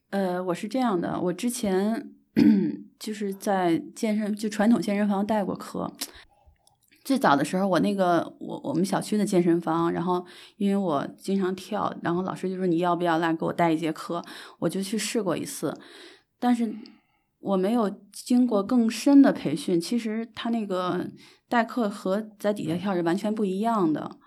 [0.09, 2.11] 呃，我是这样的，我之前
[2.99, 5.91] 就是在健身，就传统健身房带过课。
[7.03, 10.23] 最早的时候，我那个我我们小区的健身房，然后
[10.57, 14.21] 因为我经常跳，然后老师就说你要不要来给我带一节课，
[14.59, 15.75] 我就去试过一次，
[16.39, 16.71] 但是
[17.41, 19.79] 我没有经过更深的培训。
[19.79, 21.07] 其实他那个
[21.49, 24.17] 代课和在底下跳是完全不一样的。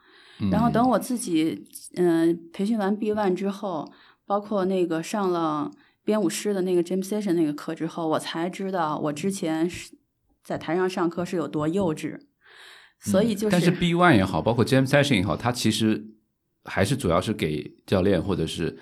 [0.51, 3.91] 然后等我自己嗯、呃培训完 B One 之后，
[4.27, 5.71] 包括那个上了
[6.05, 9.97] 编舞师的那个 Jam Session 那个课之后，我才知道我之前是
[10.43, 12.21] 在台上上课是有多幼稚。
[13.01, 16.05] 所以就是，但是 B One 也好，包括 Jam Session 也好，它其实
[16.65, 18.79] 还是主要是给教练或者是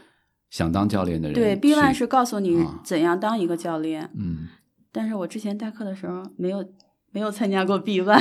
[0.52, 4.48] 想当教练的人对 B One 是告诉你啊怎样当一个教练，嗯。
[4.92, 6.62] 但是我之前代课的时候没有
[7.10, 8.12] 没有参加过 B One。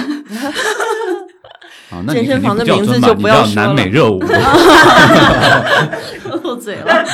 [1.91, 4.19] 啊，那健身房的名字就不要说叫南美热舞。
[6.41, 7.05] 漏嘴了，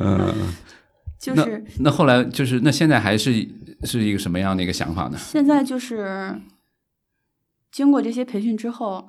[0.00, 0.34] 嗯，
[1.26, 3.30] 那就是那后来就是那现在还是
[3.84, 5.16] 是一个什么样的一个想法呢？
[5.16, 6.40] 现在就是
[7.70, 9.06] 经过这些培训之后，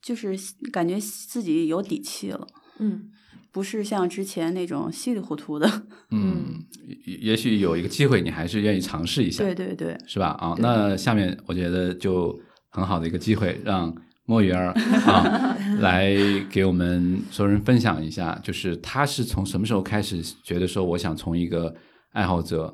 [0.00, 0.34] 就是
[0.72, 2.46] 感觉自己有底气了，
[2.78, 3.10] 嗯，
[3.58, 5.68] 不是像之前那种稀里糊涂的。
[6.12, 6.64] 嗯，
[7.04, 10.28] 也也许有一个机会，你还是愿意尝试一下，对对对，是吧？
[10.38, 12.38] 啊，那下面我觉得就
[12.70, 13.92] 很好的一个机会，让
[14.26, 14.68] 莫鱼儿
[15.06, 16.14] 啊 来
[16.48, 21.74] 给我们所有人分享一下，就是他是从什么时候开始觉得说，我想从一个
[22.12, 22.72] 爱好者，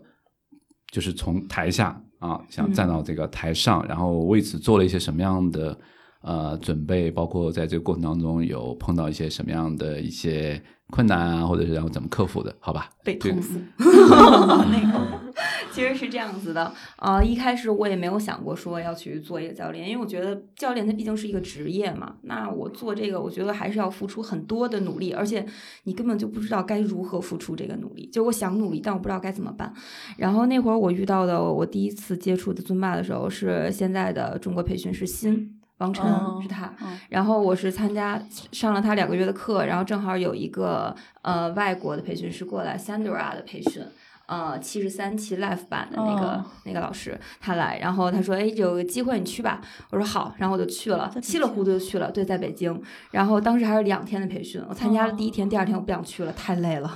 [0.93, 5.79] 就是从台下啊，想站到这个台上，然后为此做了一些什么样的
[6.25, 10.61] 呃准备，包括在这个过程当中有碰到一些什么样的一些
[10.91, 12.55] 困难啊，或者是然后怎么克服的？
[12.59, 12.89] 好吧？
[13.05, 13.59] 被这个投诉。
[13.79, 15.21] 那个
[15.73, 22.15] 其实是这样子的，呃，一开始我也没有想过说要去做一个教练，因为我觉得教练他毕竟是一个职业嘛。
[22.23, 25.45] 那我做这个，我觉得还是要付出很多的努力，而且
[25.83, 28.09] 你根本就不知道该如何付出这个努力。
[28.13, 29.73] 就我想努力，但我不知道该怎么办。
[30.17, 36.67] 然后那会儿我遇到的，我第一次接触的尊巴的时候，是现在的中国培训师新王晨，哦是他。
[36.67, 38.21] 哦然后我是参加
[38.53, 43.83] 上了他两个月的课，然后正好有一个呃外国的培训师过来，Sandra 的培训。
[44.27, 49.61] 呃，七十三期 Life 版的那个、哦那个老师他来，然后他说：“哎，有个机会你去吧。”
[49.93, 52.11] 我说好，然后我就去了稀里糊涂就去了。
[52.11, 56.91] 对，在北京，然后当时还是两天的培训，我参加了第一哦天，第二天我不想去了，太累了。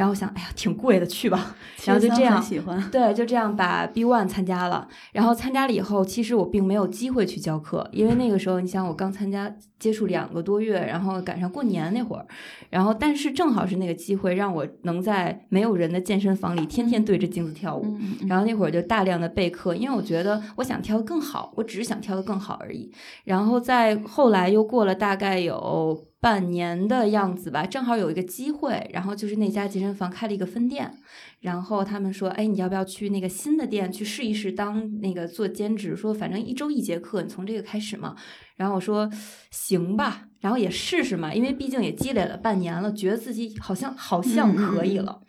[0.00, 1.54] 然后我想，哎呀，挺贵的，去吧。
[1.84, 2.90] 然后就这样喜欢。
[2.90, 12.24] 对，就这样把 B One 参加了，然后参加了以后，其实我并没有机会去教课，因为那个时候，你想我刚参加接触两个多月，然后赶上过年那会儿，
[12.70, 17.84] 然后但是正好是那个机会，让我能在没有人的健身房里天天对着镜子跳舞。
[17.84, 22.90] 嗯嗯然后那会儿就大量的备课，因为我觉得我想跳得更好，我只是想跳得更好而已。
[23.24, 30.92] 然后在后来又过了大概有半年的样子吧，正好有一个机会，然后就是那家健身房开了一个分店，
[31.40, 35.96] 然后他们说，哎，你要不要去那个新的店去试一试当那个做兼职？
[35.96, 38.14] 说反正一周一节课，你从这个开始嘛。
[38.56, 39.10] 然后我说
[39.50, 45.22] 行吧，然后也试试嘛，因为毕竟也积累了半年了，觉得自己好像好像可以了，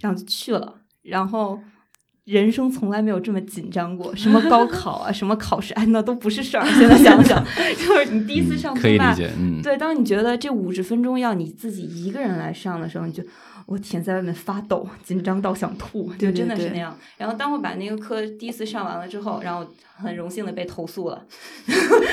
[0.00, 1.60] 然后就去了，然后。
[2.24, 6.64] 人生从来没有这么紧张过，什么高考啊，什么考试，哎，那都不是事儿。
[6.78, 7.44] 现在想想，
[7.76, 13.22] 就是你第一次上课吧，可以理解，嗯，对，当你觉得这五十分钟要你自己一个人来上的时候，你就
[13.66, 16.96] 我天，在外面发抖，紧张到想吐，就真的是那样。
[17.16, 21.24] 然后当我把那个课第一次上完了之后，然后很荣幸的被投诉了，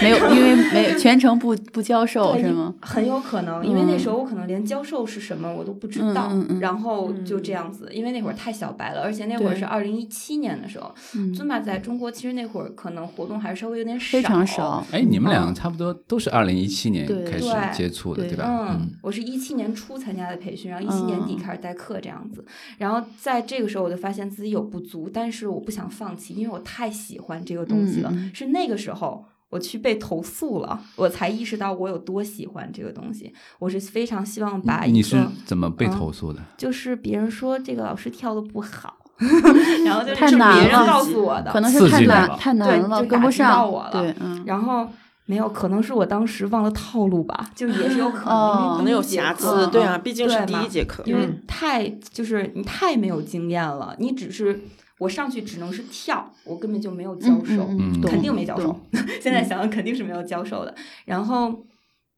[0.01, 0.09] 没。
[0.09, 2.73] 有，因为没有 全程不不教授对是吗？？
[2.81, 11.33] 很有可能，因为那嗯时候我可能连教授是什么我都不知道，嗯嗯嗯然后就这样子，因为那会儿太小白了，而且那会儿是二零一七年的时候，嗯。
[11.33, 14.85] 尊巴在中国其实那会儿可能活动还是稍微有点少，非常少。
[14.91, 15.55] 哎，你们俩嗯。
[15.55, 18.29] 差不多都是二零一七年开始接触的，对。
[18.29, 18.67] 对吧？
[18.79, 22.45] 嗯，我是一七年初参加的培训，然后一七年底嗯开始代课这样子。
[22.77, 28.13] 然后在这个时候，我就发现自己有不足，但是我不想放弃，因为我太喜欢这个东西了。
[28.33, 29.25] 是那个时候。
[29.51, 33.33] 我去被投诉了，我才意识到我有多喜欢这个东西。
[33.57, 36.39] 我是非常希望把一你是，怎么被嗯投诉的？
[36.55, 38.95] 就是别人说这个老师跳的不好，
[39.83, 44.87] 然后就是别人告诉我的，可能是太难了太难了，就跟不打击到上我了对，嗯，然后
[45.29, 54.59] 没有，可能是我当时忘了套路吧，就也是有可能，哦可能有瑕疵，对啊，嗯毕竟是第一节课，因为嗯太就是你太没有经验了，你只是
[54.97, 58.75] 我上去只能是跳，我根本就没有教授，嗯肯定没教授。
[59.21, 60.73] 现在想想肯定是没有教授的。
[61.05, 61.63] 然后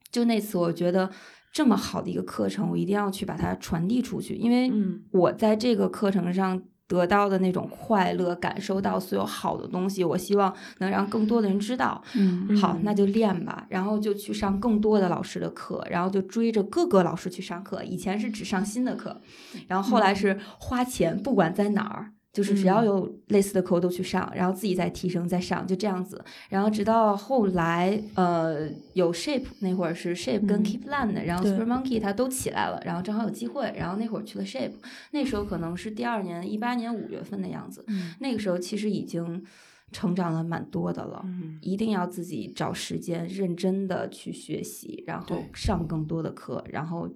[0.09, 1.09] 就那次，我觉得
[1.51, 6.61] 这么好的一个课程，我一定要去把它传递出去，因为嗯我在这个课程上。
[6.91, 12.03] 得到的那种快乐，感受到所有好的东西，我希望能让更多的人知道。
[12.15, 17.81] 嗯好，嗯那就练吧，然后就去上更多的老师的课，然后就追着各个老师去上课。
[17.83, 19.21] 以前是只上新的课，
[19.69, 22.85] 然后后来是花钱，不管在哪儿，就是只要嗯。
[22.85, 26.23] 有类似的课我都去上，然后自己再提升再上，就这样子。
[26.49, 30.63] 然后直到后来，呃，有 Shape 那会儿是 Shape 跟嗯。
[30.63, 34.73] Keep Land，、然后 Super Monkey 它都起来了，然后正好有机会，然后那会儿去了 Shape，
[35.11, 38.13] 那时候可能是第二年一八年五月份的样子，嗯。
[38.19, 39.43] 那个时候其实已经
[39.91, 41.21] 成长了蛮多的了。
[41.25, 41.57] 嗯。
[41.61, 47.09] 一定要自己找时间认真的去学习，然后上更多的课，然后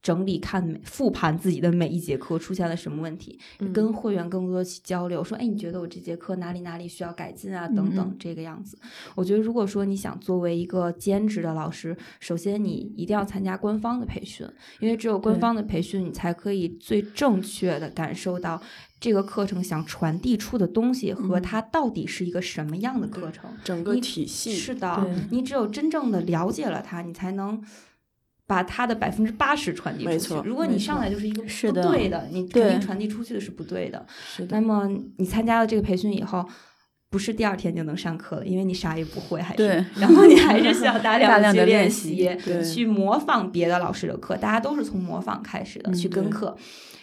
[0.00, 7.66] 整理看每复盘自己的每一节课出现了什么问题，嗯跟会员更多的去交流，说，哎，你觉得我这节课哪里哪里需要改进啊？
[7.68, 8.78] 等等这个样子。
[9.14, 14.46] 我觉得，如果说你想作为一个兼职的老师，首先你一定要参加官方的培训，
[14.80, 18.62] 因为只有官方的培训，你才可以最正确的感受到
[19.00, 23.50] 这个课程想传递出的东西和嗯它到底是一个什么样的课程。
[23.64, 27.60] 整个体系是的，你只有真正的了解了它，你才能
[28.48, 30.42] 把它的百分之八十传递出去没错。
[30.44, 34.04] 如果你上来就是一个不对的，你肯定传递出去的是不对的。
[34.08, 34.88] 是的，那么
[35.18, 36.44] 你参加了这个培训以后。
[37.10, 44.36] 不是第二天就能上课了，因为你啥也不会，还是对然后你还是需要大 量大量地去练练习对去模仿别的老师的课。
[44.36, 46.54] 大家都是从模仿开始的，嗯去跟对课。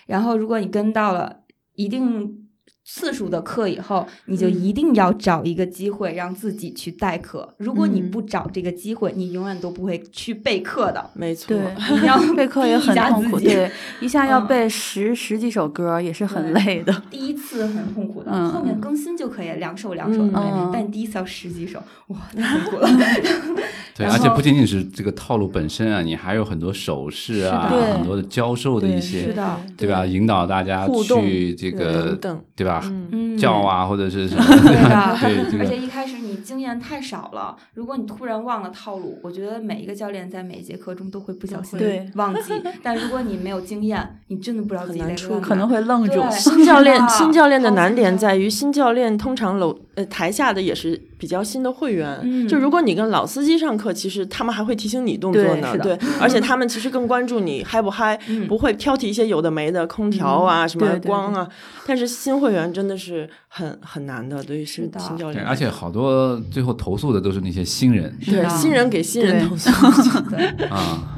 [0.05, 1.37] 然后如果你跟到了
[1.73, 2.44] 一定
[2.87, 7.51] 次数的课以后，你就嗯一定要找一个机会让自己去代课。
[7.57, 11.09] 如果你嗯不找这个机会，你永远都不会去备课的。
[11.15, 17.03] 没错，对，备课也很痛苦，对，一下要嗯背十十几首歌也是很累的。
[17.09, 22.87] 第一次很痛苦的，嗯后面更新就可以两首两首的背，嗯但第一次要十几首，哇，太痛苦了。
[23.97, 30.05] 对，而且不仅仅是这个套路本身啊，你还有很多手势啊，很多的教授的一些是，的，对吧？
[30.05, 32.74] 引导大家去这个，等，对吧？
[32.83, 34.43] 嗯，嗯，叫啊，或者是什么？
[34.45, 42.09] 对的，对而且一开始你经验太少了，如果你突然忘了套路，我觉得每一个教练在每一节课中都会不小心对。
[42.15, 42.53] 忘记。
[42.81, 45.47] 但如果你没有经验，你真的不知道自己在很难处理干嘛。
[45.47, 46.21] 可能会愣住。
[46.31, 52.47] 新教练新教练的难点在于，新教练通常楼呃台下的也是比较新的会员，嗯。
[52.47, 58.47] 就如果你跟老司机上课，其实他们还会提醒你动作呢，对对，而且他们其实更关注你嗨不嗨，嗯。
[58.47, 61.47] 不会挑剔一些有的没的空调啊、什么对对光啊，
[61.85, 68.15] 但是新会员真的是很很难的，对于新是新教练，而且好多最后投诉的都是那些新人。
[68.25, 69.69] 对新人给新人投诉，
[70.69, 71.11] 啊。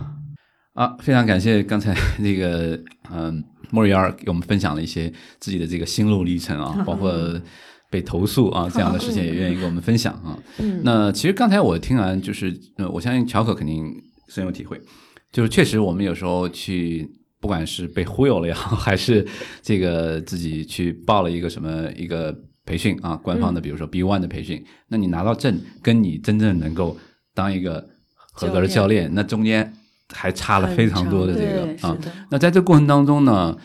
[0.73, 0.95] 啊！
[0.99, 2.79] 非常感谢刚才那个
[3.11, 7.11] 嗯莫瑞尔给我们分享了一些自己的这个心路历程啊， 包括
[7.89, 10.37] 被投诉啊 这样的事情，也愿意跟我们分享啊。
[10.59, 13.93] 嗯，那其实刚才我听完，就是呃，我相信乔可肯定
[14.27, 14.79] 深有体会，
[15.31, 17.09] 就是确实我们有时候去，
[17.39, 19.25] 不管是被忽悠了也好， 还是
[19.61, 22.35] 这个自己去报了一个什么一个
[22.65, 26.97] 培训啊，官方的，比如说 B One 的培训，那你拿到证，跟你真正能够
[27.33, 27.87] 当一个
[28.33, 29.73] 合格的教练，那中间
[30.13, 31.97] 还差了非常多的这个，啊。
[32.29, 33.55] 那在这过程当中呢，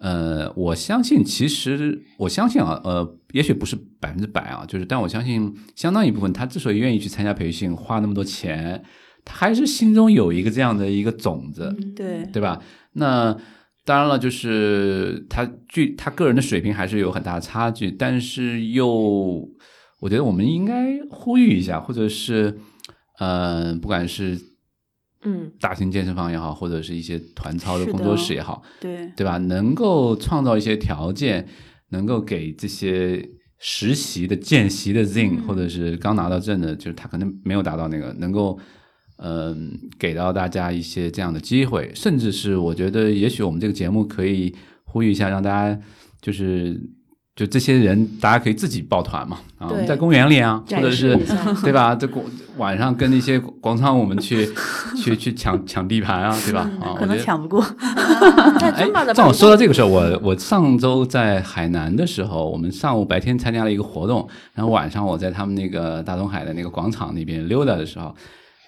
[0.00, 8.84] 呃，我相信，其实我相信啊，呃，也许不是百分之百啊，就是，但我相信相当一部分，他之所以愿意去参加培训，花那么多钱，
[9.24, 12.62] 他还是心中有一个这样的一个种子，对对吧？
[12.92, 13.36] 那
[13.84, 19.48] 当然了，就是他距他个人的水平还是有很大的差距，但是又，
[20.00, 22.56] 我觉得我们应该呼吁一下，或者是，
[23.18, 24.38] 呃，不管是
[25.22, 29.36] 嗯大型健身房也好，或者是一些团操的工作室也好，对对吧？
[29.38, 31.46] 能够创造一些条件，
[31.90, 38.58] 能够给这些实习的、见习的 Zin，、或者是刚拿到证的，就是他可能没有达到那个，能够
[39.16, 44.54] 嗯、给到大家一些这样的机会，甚至是我觉得，也许我们这个节目可以
[44.84, 45.80] 呼吁一下，让大家
[46.20, 46.80] 就是。
[47.38, 51.16] 就这些人，大家可以自己抱团嘛，啊，我们在公园里啊，或者是
[51.62, 51.94] 对吧？
[51.94, 52.24] 这广
[52.56, 54.44] 晚上跟那些广场舞们去
[55.00, 56.68] 去去抢抢地盘啊，对吧？
[56.82, 57.64] 啊，可能抢不过。
[58.58, 68.12] 在哎正好说到这个事儿，我我上周在海南的时候，我们上午白天参加了一个活动，然后晚上我在他们那个大东海的那个广场那边溜达的时候，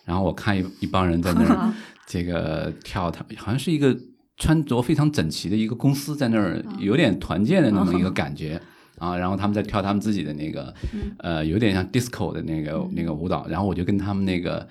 [0.05, 1.68] 然后我看一一帮人在那儿
[2.07, 3.97] 这个跳，他好像是一个
[4.41, 8.61] 穿着非常整齐的一个公司在那儿，有点团建的那么一个感觉。
[8.99, 10.74] 啊，然后他们在跳他们自己的那个，
[11.20, 14.68] 呃，有点像 disco 的那个那个舞蹈，然后我就跟他们那个，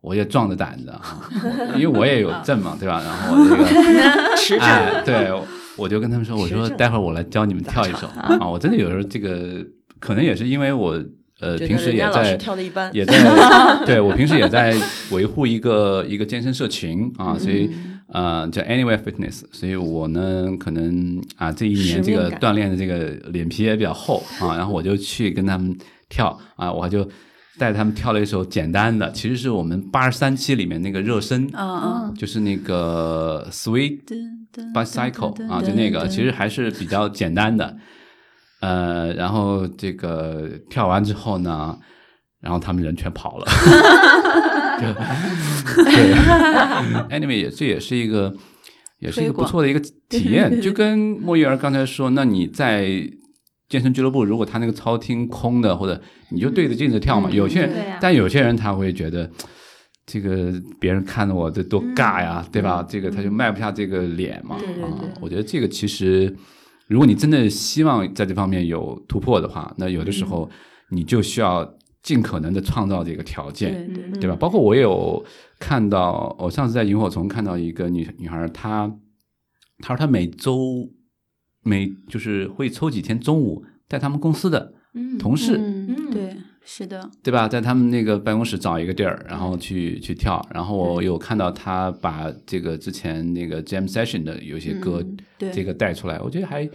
[0.00, 1.30] 我也壮着胆子啊，
[1.78, 3.00] 因为我也有证嘛，对吧？
[3.06, 4.66] 然后我这个持证。
[4.66, 5.30] 哎，对，
[5.76, 8.08] 我就跟他们说，我说待会儿我来教你们跳一首。
[8.08, 8.44] 啊！
[8.44, 9.64] 我真的有时候这个
[10.00, 11.00] 可能也是因为我
[11.38, 13.14] 呃平时也在跳的一般，也在
[13.86, 14.74] 对我平时也在
[15.12, 17.70] 维护一个一个健身社群啊，所以
[18.12, 25.76] 呃叫 Anywhere Fitness，所以我呢可能啊这一年这个锻炼的这个脸皮也比较厚啊，然后我就去跟他们
[26.08, 27.08] 跳啊，我就
[27.58, 31.46] 带他们跳了一首简单的，其实是我们八十三期里面那个热身。
[31.52, 37.76] 嗯嗯就是那个 Sweet 嗯 Bicycle 啊，就那个其实还是比较简单的。
[38.60, 41.78] 呃，然后这个跳完之后呢，
[42.40, 43.46] 然后他们人全跑了。
[44.80, 46.14] 对对
[47.10, 48.34] ，anyway 也这也是一个
[48.98, 52.88] 也是一个不错的一个体验，就跟莫玉儿刚才说，那你在
[53.68, 56.00] 健身俱乐部，如果他那个操厅空的，或者
[56.30, 57.70] 你就对着镜子跳嘛，嗯有些人
[58.00, 59.30] 但有些人他会觉得。
[60.06, 62.84] 这个别人看着我这多尬呀，对吧？
[62.88, 64.56] 这个他就卖不下这个脸嘛。
[64.56, 66.34] 啊我觉得这个其实，
[66.88, 70.50] 如果你真的希望在这方面有突破的话，那有的时候
[70.88, 71.62] 你就需要
[72.02, 73.86] 尽可能的创造这个条件。
[73.92, 74.36] 对对对吧？
[74.36, 75.24] 包括我有
[75.58, 78.90] 看到，我上次在萤火虫看到一个女女孩，她
[79.78, 80.88] 她说她每周
[81.62, 85.18] 每就是会抽几天中午带他们公司的嗯。
[85.18, 86.10] 同事，嗯嗯。
[86.10, 90.44] 对，是的，对吧，在他们那个办公室找一个地儿，然后去去跳。
[90.52, 95.04] 然后我有看到她把这个之前那个 jam session 的有些歌
[95.38, 96.68] 这个带出来，我觉得还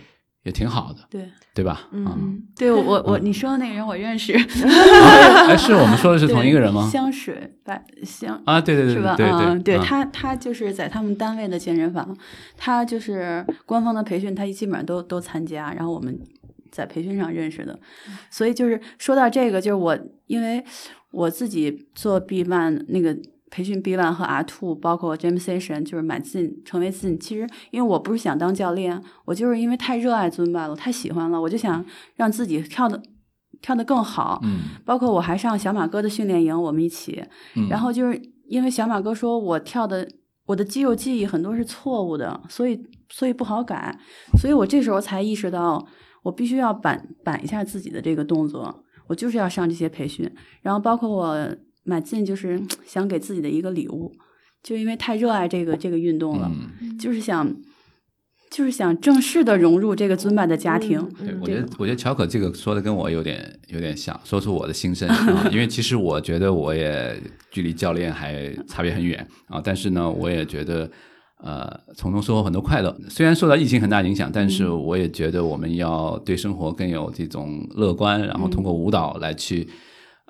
[0.46, 1.88] 也挺好的，对对吧？
[1.92, 2.18] 嗯啊，
[2.56, 6.88] 对，我我我你说的那个人我认识，哎，是我们说的是同一个人吗？
[6.90, 9.16] 香水白香啊，对对对是吧？
[9.16, 12.16] 对嗯，对，啊他他就是在他们单位的健身房，
[12.56, 15.74] 他就是官方的培训，他基本上都都参加。
[15.74, 16.18] 然后我们
[16.72, 17.80] 在培训上认识的。
[18.30, 20.64] 所以就是说到这个，就是我因为
[21.10, 23.18] 我自己做 B One 那个
[23.52, 27.20] 培训 B One 和 R Two，包括 Jam Session，就是满进成为进。
[27.20, 31.86] 其实因为我不是想当教练，我就是因为太热爱尊巴了，太喜欢了，我就想
[32.16, 33.02] 让自己跳的
[33.62, 34.40] 跳得更好。
[34.44, 37.24] 嗯包括我还上小马哥的训练营，我们一起。
[37.56, 40.08] 嗯，然后就是因为小马哥说我跳的
[40.46, 43.98] 我的肌肉记忆很多是错误的，所以所以不好改，
[44.38, 45.86] 所以我这时候才意识到
[46.24, 50.30] 我必须要板板一下自己的这个动作，我就是要上这些培训，
[50.62, 51.56] 然后包括我
[51.86, 54.12] 买进就是 想给自己的一个礼物，
[54.62, 57.56] 就因为太热爱这个这个运动了，嗯就是想
[58.50, 61.00] 就是想正式的融入这个尊巴的家庭。
[61.20, 67.16] 嗯对，我觉得我觉得乔可这个说的跟我有点有点像，说出我的心声 啊，因为其实我觉得我也
[67.52, 70.90] 距离教练还差别很远啊，但是呢，我也觉得
[71.44, 72.96] 呃从中收获很多快乐。
[73.10, 79.68] 虽然受到疫情很大影响，但是我也觉得我们要对生活更有这种乐观，然后通过舞蹈来去。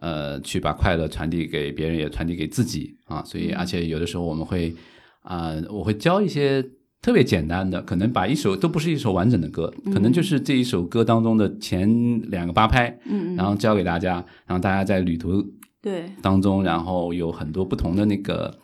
[0.02, 3.24] 呃，去把快乐传递给别人，也传递给自己啊！
[3.24, 4.74] 所以，而且有的时候我们会
[5.22, 6.64] 啊、我会教一些
[7.02, 15.42] 特别简单的，可能把一首都不是一首完整的歌，可能就是这一首歌当中的前两个八拍，嗯嗯，然后教给大家，然后大家在旅途
[15.82, 16.06] 对。
[16.22, 18.56] 当中，然后有很多不同的那个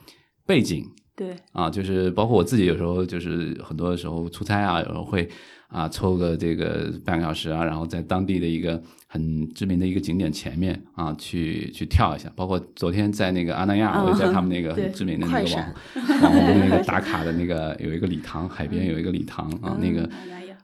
[0.46, 1.36] 背景对。
[1.52, 5.28] 啊，就是包括我自己有时候就是很多时候出差啊，有时候会
[5.72, 15.74] 啊抽个这个半个小时啊，然后在当地的一个很知名的一个景点前面啊去去跳一下，包括昨天在那个阿那亚，嗯我也在他们那个很知名的那个网
[16.22, 20.08] 网红的那个打卡的那个有一个礼堂，海边有一个礼堂啊，那个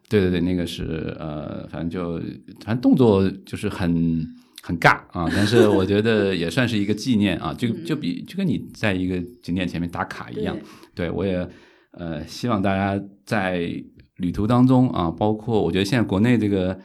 [0.10, 2.20] 对对对，那个是呃，反正就
[2.64, 4.26] 反正动作就是很
[4.62, 10.58] 很尬啊，但是我觉得也算是一个纪念啊，就就比就跟你在一个景点前面打卡一样。
[10.94, 11.48] 对我也
[11.92, 13.70] 呃希望大家在
[14.18, 16.78] 旅途当中啊，包括我觉得现在国内这个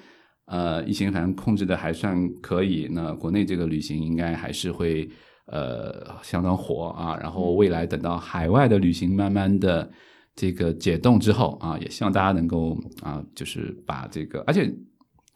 [0.47, 5.09] 呃疫情反正控制的还算可以，那国内这个旅行应该还是会
[5.47, 9.91] 呃相当火啊，然后未来等到海外的旅行慢慢的。
[10.35, 14.75] 这个解冻之后啊，也希望大家能够啊，就是把这个，而且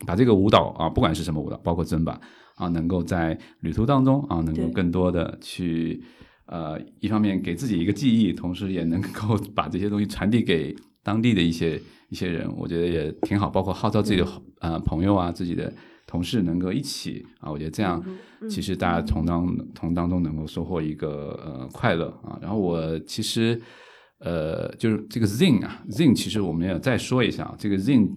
[0.07, 2.19] 把这个舞蹈啊，不管是什么舞蹈，包括尊巴
[2.55, 6.03] 啊，能够在旅途当中啊，能够更多的去
[6.47, 10.75] 呃，一方面给自己一个记忆，同时也能够把这些东西传递给
[11.07, 11.81] 当地的一些
[12.11, 13.49] 一些人，我觉得也挺好。
[13.49, 14.27] 包括号召自己的
[14.61, 15.73] 呃朋友啊，自己的
[16.07, 18.03] 同事能够一起啊，我觉得这样
[18.51, 22.37] 其实大家从当从当中能够收获一个呃快乐啊。
[22.43, 23.61] 然后我其实。
[24.19, 28.09] 呃，就是这个 Zing 啊，Zing 其实我们也再说一下啊，这个 Zing，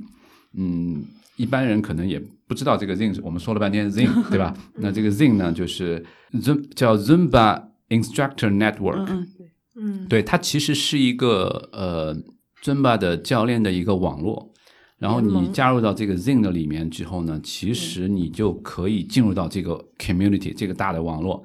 [0.53, 1.03] 嗯，
[1.35, 2.17] 一般人可能也
[2.47, 4.55] 不知道这个 Zing，我们说了半天 Zing，对吧？
[4.79, 12.15] 那这个 Zing 呢，就是 Zum 叫 Zumba Instructor Network，、嗯嗯对嗯，对，它其实是一个呃
[12.61, 14.53] 尊巴的教练的一个网络。
[14.97, 21.41] 然后你加入到这个 Zing 的里面之后呢，其实你就可以进入到这个 community 这个大的网络，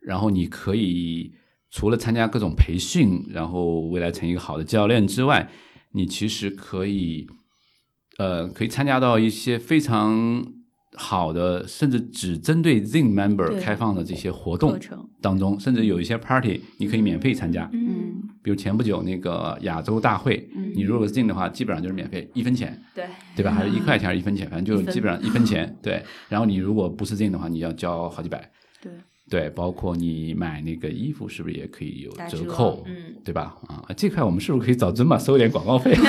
[0.00, 1.32] 然后你可以
[1.72, 5.50] 除了参加各种培训，然后未来成一个好的教练之外，
[5.90, 7.26] 你其实可以
[8.18, 10.46] 呃可以参加到一些非常
[10.94, 14.78] 好的，甚至只针对 Zing member 开放的这些活动
[15.20, 17.68] 当中，甚至有一些 party 你可以免费参加。
[17.72, 23.04] 嗯比如前不久那个亚洲大会，嗯你如果是进的话，基本上就是免费，一分钱，对
[23.36, 23.52] 对吧？
[23.52, 25.76] 还是一块钱还是一分钱，反正就基本上一分钱。
[25.80, 28.50] 对，然后你如果不是进的话，你要交好几百。
[28.82, 28.90] 对
[29.32, 32.84] 对，包括你买那个衣服，是不是也可以有打折折扣？
[32.86, 33.54] 嗯，对吧？
[33.66, 35.94] 啊，这块我们是不是可以找尊马收一点广告费？
[35.96, 36.04] 现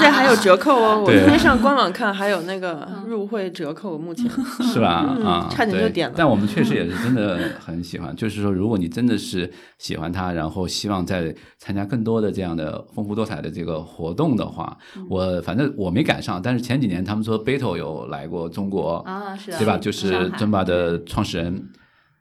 [0.00, 4.26] 在还有折扣哦，我今天上官网看还有那个入会折扣，目前
[4.72, 5.14] 是吧？
[5.18, 19.76] 嗯啊，差点就点了但我们确实也是真的很喜欢，就是说，如果你真的是喜欢它，然后希望再参加更多的这样的丰富多彩的这个活动的话，嗯我反正我没赶上，但是前几年他们说 Beto 有来过中国，啊，是啊，对吧？
[19.76, 21.62] 就是尊巴的创始人。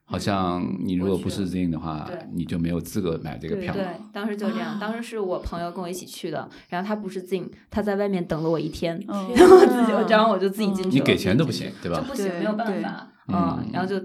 [0.07, 3.73] 好像你如果不是我去了 Zing 的话，你就没有资格买这个票。
[3.73, 4.77] 对，当时就这样。
[4.79, 10.89] 当时是我朋友跟我一起去的，然后他不是进，他在外面等了我一天，哦 然后自己，然后我就自己进去了。
[10.89, 11.97] 你给钱都不行，对吧？
[11.97, 13.11] 就不行，没有办法。
[13.27, 13.99] 嗯嗯，然后就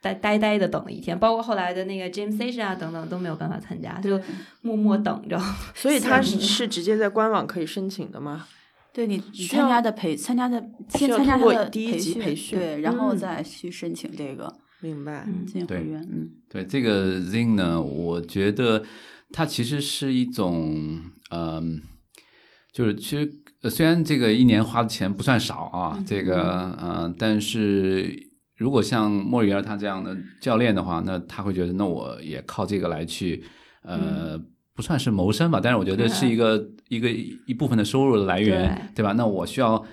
[0.00, 4.18] 呆呆呆的等了一天，包括后来的那个 James Station 啊等等都没有办法参加，就
[4.62, 5.38] 默默等着。
[5.74, 8.46] 所以他 是是直接在官网可以申请的吗？
[8.92, 15.24] 对你你参加的培参加的先参加的第一级训培训对，然后嗯再去申请这个明白。
[15.26, 18.82] 嗯对进会员，嗯对这个 Zing 呢，我觉得
[19.32, 21.00] 它其实是一种，
[21.30, 21.80] 嗯、
[22.72, 23.30] 就是其实
[23.62, 33.42] 呃虽然这个一年花的钱不算少啊，这个呃，但是如果像莫里尔他这样的教练的话，那他会觉得，那我也靠这个来去，
[33.82, 34.40] 呃，
[34.74, 39.12] 不算是谋生吧，但是我觉得是一个、 一个一部分的收入的来源，对吧？
[39.12, 39.84] 那我需要。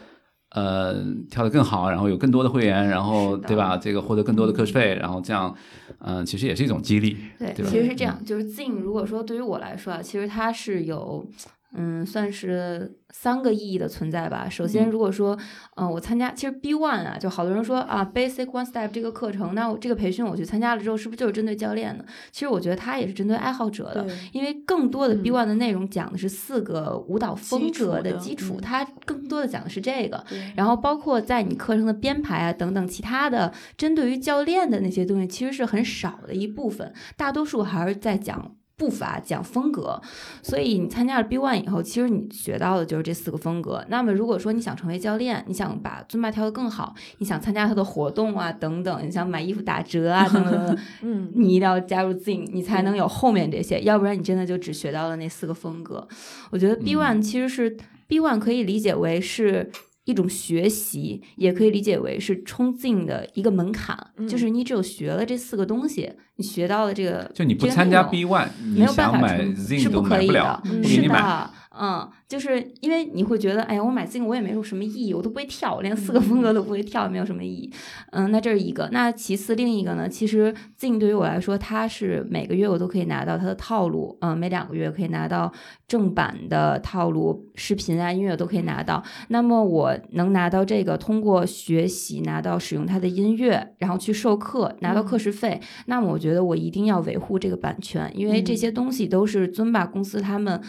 [0.51, 0.95] 呃
[1.29, 3.77] 跳得更好，然后有更多的会员，然后对吧？
[3.77, 5.53] 这个获得更多的 coach 费，然后这样，
[5.99, 7.17] 嗯、其实也是一种激励。
[7.37, 11.27] 对，对其实是这样，就是 Zing 如果说对于我来说啊，其实它是有。
[11.73, 14.47] 嗯，算是三个意义的存在吧。
[14.49, 15.37] 首先，嗯如果说，
[15.75, 22.05] 嗯、我参加，其实 B One 啊，就好多人说啊，Basic One Step 这个课程，那我这个培训我去参加了之后，是不是就是针对教练的？
[22.31, 30.23] 其实我觉得它也是针对爱好者的，因为更多的 B 嗯 One 的内容讲的是四个舞蹈风格的基础，基础嗯它更多的讲的是这个。
[30.55, 38.56] 然后包括在你课程的编排啊等等其他的，针对于教练的那些东西，其实是很少的一部分，大多数还是在讲。
[38.77, 39.99] 步伐讲风格，
[40.43, 43.83] 所以你参加了 B One 以后，其实你学到的就是这四个风格。
[43.89, 56.07] 那么如果说你想成为教练，你想把尊巴跳得更好，你想参加他的活动啊等等，你想买衣服打折啊等等等等， 嗯，你一定要加入 Zing，你才能有后面这些，要不然你真的就只学到了那四个风格。
[56.51, 57.75] 我觉得 B One 其实是、
[58.05, 59.71] B One 可以理解为是
[60.07, 71.19] 一种学习，也可以理解为是冲 Zing 的一个门槛，嗯就是你只有学了这四个东西，你学到了这个，就你不参加 B One，你没有办法想买冲 Zing 是都不可以的买不了，，嗯是不给你买。
[71.21, 77.71] 的，嗯，就是因为你会觉得，哎呀，我买 Zing 我也没有什么意义，我都不会跳，我连四个风格都不会跳，没有什么意义。
[78.11, 78.89] 嗯，那这是一个。
[78.91, 85.51] 那其次另一个呢，其实 Zing 对于我来说，它是每个月我都可以拿到它的套路，嗯，每两个月可以拿到
[85.87, 89.03] 正版的套路视频啊、音乐都可以拿到。
[89.27, 100.61] 那么我能拿到这个，通过学习拿到使用它的音乐，然后去授课拿到课时费，那么我觉得我一定要维护这个版权，因为这些东西都是尊巴公司他们。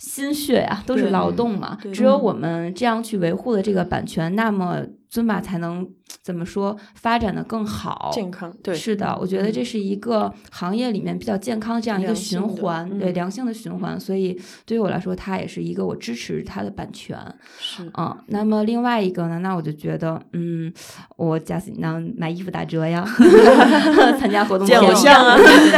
[0.00, 5.86] 心血呀、都是劳动嘛，只有我们这样去维护了这个版权，那么尊巴才能
[6.22, 8.10] 怎么说发展的更好。
[8.14, 13.98] 健康对是的，我觉得这是一个行业里面比较健康这样一个循环，嗯对良性的循环。
[13.98, 17.18] 所以对于我来说，它也是一个我支持它的版权。
[17.58, 20.72] 是嗯，那么另外一个呢，那我就觉得，嗯，
[21.16, 23.04] 我假使能买衣服打折呀，
[24.18, 25.72] 参加活动见偶像啊对对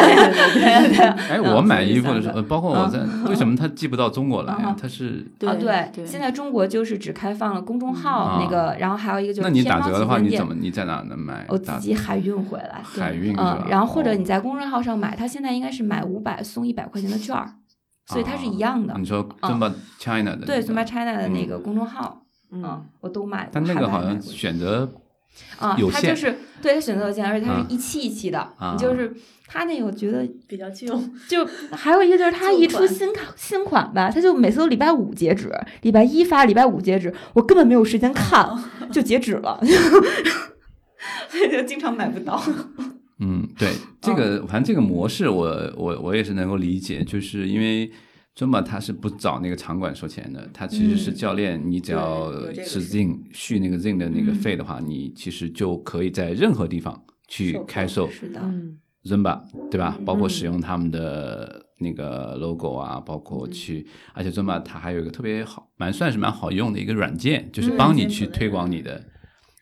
[0.54, 1.04] 对对。
[1.30, 4.76] 哎，嗯我买衣服的时候，包括我在，为什么它寄不到中国来嗯啊？
[4.80, 11.46] 它是啊，对，对现在中国就是只开放了公众号、嗯那个，然后还有一个就是那你天猫打折的话，旗舰店你怎么你在哪能买？
[11.48, 12.82] 我打自己海运回来。
[12.82, 13.64] 海运嗯，？
[13.68, 17.54] 然后或者哦你在公众号上买，它现在应该是买五百送一百块钱的券儿，
[18.06, 18.98] 所以它是一样的啊。
[18.98, 23.50] 你说嗯 Zumba China 的那对个 Zumba China 的那嗯个公众号，嗯嗯，我都买过。
[23.52, 24.90] 但那个好像选择
[25.58, 27.66] 啊，有它就是对它选择有限，而且它啊。
[27.68, 29.14] 是一期一期的，啊就是
[29.46, 30.86] 它那个我觉得比较旧，
[31.28, 35.50] 就还有一个就是它一出新款新款吧，它就每次都礼拜五截止，
[35.82, 38.48] 礼拜一发，礼拜五截止，我根本没有时间看，
[38.90, 39.60] 就截止了，
[41.28, 42.42] 所 以就经常买不到。
[43.18, 43.70] 嗯，对，
[44.00, 47.88] 这个反正这个模式我，我我也是能够理解，就是因为
[48.36, 59.98] Zumba 它是不找那个场馆收钱的，他其实是嗯教练，你只要是是 Zing 续那个 Zing 的那个嗯费的话，你其实就可以在任何地方去开售是的，嗯 Zumba，对吧？
[60.06, 69.04] 包括嗯使用他们的那个 logo 啊，包括去，而且 Zumba 它还有一个特别好，蛮算是蛮好用的一个软件，就是嗯帮你去推广你的，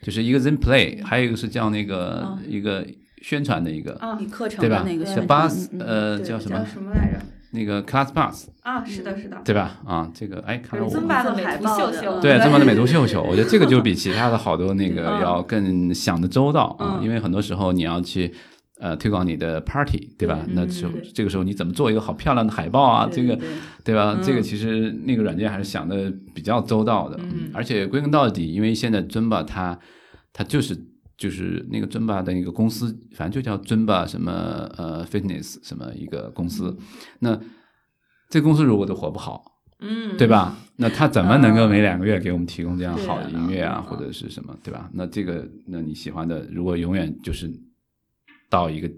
[0.03, 2.87] 就是一个 Zen Play，还有一个是叫那个哦一个
[3.23, 5.05] 宣传的一个，啊你课程对吧的那个？
[5.05, 7.18] 叫宣 Bus 传嗯嗯对叫呃叫什么什么来着？
[7.53, 9.80] 那个 Class Pass，啊，是的，是的，对吧？
[9.84, 18.32] 啊，这个哎，看到我尊巴的做美图海报秀秀，对，尊巴的美图 秀秀，我觉得这个就比其他的好多那个嗯要更想的周到啊，嗯因为很多时候你要去
[18.78, 20.38] 呃推广你的 party，对吧？
[20.46, 23.09] 嗯那就这个时候你怎么做一个好漂亮的海报啊？
[23.11, 23.36] 这个
[23.84, 24.14] 对吧？
[24.16, 29.78] 嗯这个其实那个软件还是想的比较周到的，嗯而且归根到底，因为现在尊巴它
[30.32, 30.78] 它就是
[31.21, 34.33] 就是那个尊巴的一个公司，反正就叫尊巴什么
[34.79, 36.75] 呃 fitness 什么一个公司，
[37.18, 37.39] 那
[38.31, 39.45] 这公司如果都活不好，
[39.81, 40.27] 嗯，对？
[40.27, 40.57] 吧？
[40.77, 44.89] 那他怎么能够每两个月给我们提供这样好的的音乐啊，嗯或者是什么，对吧？
[44.95, 47.53] 那这个，那你喜欢的，如果永远就是
[48.49, 48.91] 到一个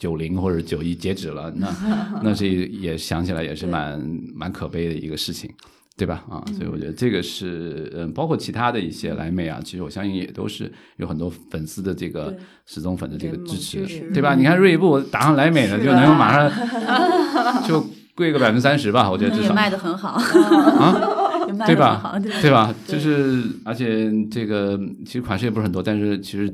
[0.00, 1.72] 九零或者九一截止了，那
[2.20, 4.00] 那是也想起来也是蛮
[4.34, 5.48] 蛮可悲的一个事情。
[5.96, 6.24] 对吧？
[6.28, 14.34] 啊，所以我觉得这个是，嗯，包括其他的一些莱美啊，其实我相信也都是有很多粉丝的这个对死忠粉的这个支持对吧？
[14.34, 16.50] 你看锐步打上莱美了，就能马上
[17.66, 17.86] 就
[18.16, 19.54] 贵个百分之三十吧，我觉得至也少。
[19.54, 22.74] 卖的很好，啊， 对吧的很好，对对吧？
[22.86, 26.52] 就是而且这个其实款式也不是很多，但是其实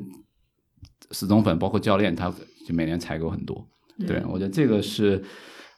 [1.11, 2.31] 死忠粉包括教练，他
[2.67, 3.67] 就每年采购很多。
[4.07, 5.21] 对，我觉得这个是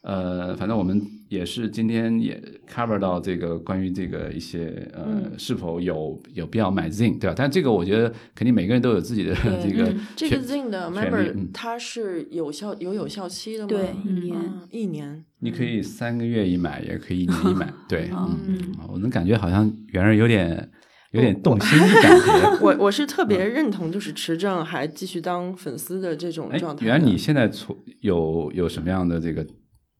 [0.04, 2.38] 呃，反正我们也是今天也
[2.70, 7.34] cover 到这个关于这个一些呃、嗯是否有有必要买 Zing 对吧？
[7.36, 9.34] 但这个我觉得肯定每个人都有自己的
[9.64, 13.70] 这个嗯这个 Zing 的 member 嗯它是有效有有效期的吗？
[13.70, 15.24] 对一年嗯一年。
[15.40, 17.74] 你可以三个月一买，也可以一年一买。
[17.88, 18.58] 对，嗯嗯，
[18.90, 20.70] 我能感觉好像圆儿有点
[21.12, 22.58] 有点动心的感觉。
[22.62, 26.86] 我我是特别认同，就是持证还继续当粉丝的这种哎状，态的。
[26.92, 29.46] 原来你现在从有有什么样的这个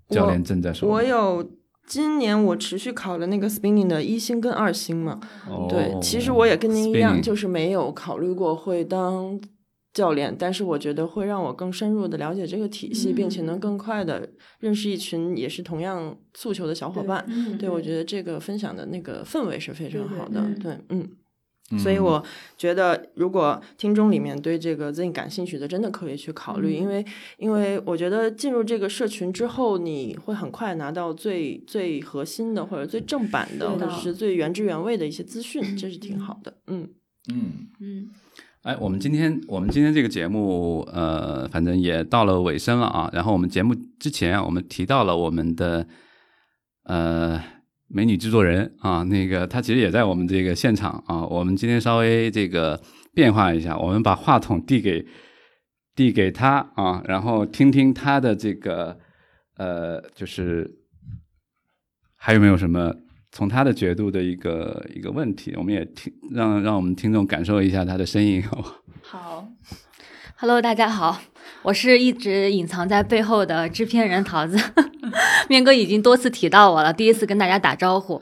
[0.10, 0.94] 教练正在手吗？
[0.94, 1.52] 我有
[1.88, 5.20] 今年我持续考了那个 spinning 的一星跟二星嘛。
[5.50, 9.40] 哦对，其实我也跟您一样，就是没有考虑过会当
[9.94, 17.24] 教练，但是我觉得会让我更深入的了解这个体系，并且能更快的认识一群也是同样诉求的小伙伴。
[17.28, 20.42] 嗯对，我觉得这个分享的那个氛围是非常好的。
[20.56, 21.10] 对对，嗯。
[21.78, 22.24] 所以我
[22.58, 27.06] 觉得，如果听众里面对这个 Zen 感兴趣的，真的可以去考虑，因为
[27.38, 36.54] 因为我觉得进入这个社群之后，你会很快拿到最最核心的或者最正版的，或者是最原汁原味的一些资讯，这是挺好的。
[36.68, 36.90] 嗯，
[37.32, 37.52] 嗯。
[37.80, 38.10] 嗯
[38.64, 43.10] 哎，我们今天我们今天这个节目，呃，反正也到了尾声了啊。
[43.12, 45.86] 然后我们节目之前啊，我们提到了我们的
[46.84, 47.44] 呃
[47.96, 51.24] 美女制作人啊，那个她其实也在我们这个现场啊。
[51.28, 52.82] 我们今天稍微这个
[53.14, 55.06] 变化一下，我们把话筒递给
[55.96, 58.98] 递给她啊，然后听听她的这个
[59.58, 60.80] 呃，就是
[62.16, 62.92] 还有没有什么
[63.32, 68.76] 从她的角度的一个一个问题，我们也听让让我们听众感受一下她的声音，好吧？
[69.04, 69.48] 好
[70.38, 71.22] ，Hello，大家好，
[71.64, 74.58] 我是一直隐藏在背后的制片人桃子。
[75.48, 78.22] 面哥已经多次提到我了，第一次跟大家打招呼。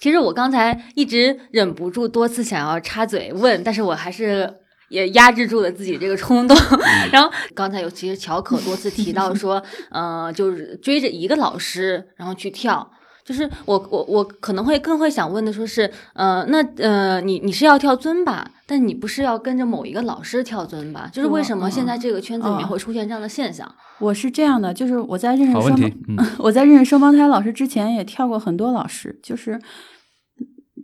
[0.00, 4.52] 其实我刚才一直忍不住多次想要插嘴问，但是我还是
[4.90, 6.54] 也压制住了自己这个冲动。
[7.10, 12.90] 然后刚才有其实乔可多次提到说，呃，就是追着一个老师然后去跳。
[13.24, 21.08] 就是我我我可能会更会想问的说是，呃，那呃，你你是要跳尊吧，但你不是要跟着某一个老师跳尊吧？
[21.12, 23.66] 就是为什么现在这个圈子里面嗯会出现这样的现象？
[23.98, 25.78] 我是这样的，就是我在认识双
[26.38, 29.58] 我在认识双胞胎老师之前也跳过很多老师，就是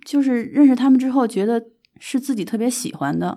[0.06, 1.62] 就是认识他们之后，觉得
[1.98, 3.36] 是自己特别喜欢的，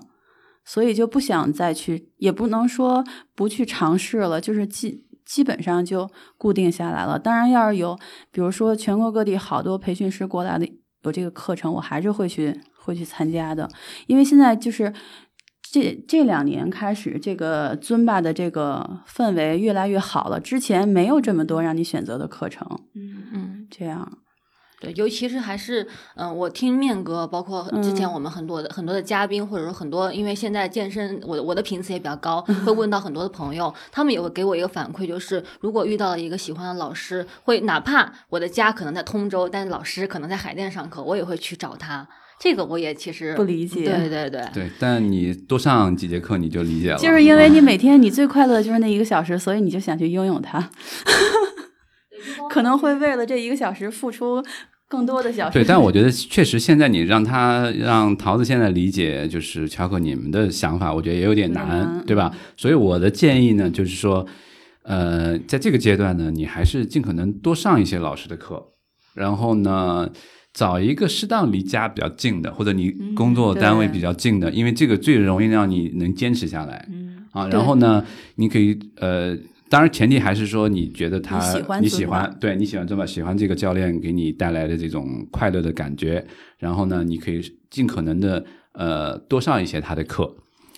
[0.64, 3.04] 所以就不想再去，也不能说
[3.36, 5.04] 不去尝试了，就是基
[5.34, 6.08] 基本上就
[6.38, 7.18] 固定下来了。
[7.18, 7.98] 当然，要是有
[8.32, 10.70] 比如说全国各地好多培训师过来的
[11.04, 13.68] 有这个课程，我还是会去会去参加的，
[14.06, 14.94] 因为现在就是。
[15.72, 20.40] 这这两年开始，这个尊巴的这个氛围越来越好了。
[20.40, 24.20] 之前没有这么多让你选择的课程，嗯嗯，这样
[24.84, 25.82] 对，尤其是还是
[26.16, 28.14] 嗯、呃我听面哥，包括之前嗯。
[28.14, 42.08] 我们很多的、很多的嘉宾，或者说很多，因为现在健身，我的我的频次也比较高， 会问到很多的朋友，他们也会给我一个反馈，就是如果遇到了一个喜欢的老师，会哪怕我的家可能在通州，但是老师可能在海淀上课，我也会去找他。
[42.40, 50.70] 这个我也其实不理解对对对，对，但你多上几节课你就理解了，就是因为你每天你最快乐的就是那一个小时，所以你就想去拥有它，
[52.50, 54.44] 可能会为了这一个小时付出
[54.94, 55.54] 更多的小时。
[55.54, 62.32] 对，但我 觉得确实现在你让他让桃子现在理解就是乔可你们的想法，我觉得也有点难，难对吧？
[62.56, 64.26] 所以我的建议呢，就是说，
[64.84, 68.64] 呃，在这个阶段呢，你还是尽可能多上一些老师的课，
[69.16, 70.10] 然后呢。
[70.56, 76.88] 找一个适当离家比较近的，或者你工作单位比较近的，因为这个最容易让你能坚持下来。
[76.92, 78.06] 嗯，啊，然后呢，
[78.36, 79.36] 你可以呃，
[79.74, 86.24] 当然前提还是说你觉得他你喜欢你喜欢，对你喜欢这么喜欢这个教练给你带来的这种快乐的感觉，
[86.60, 87.42] 然后呢，你可以
[87.72, 90.32] 尽可能的呃多上一些他的课，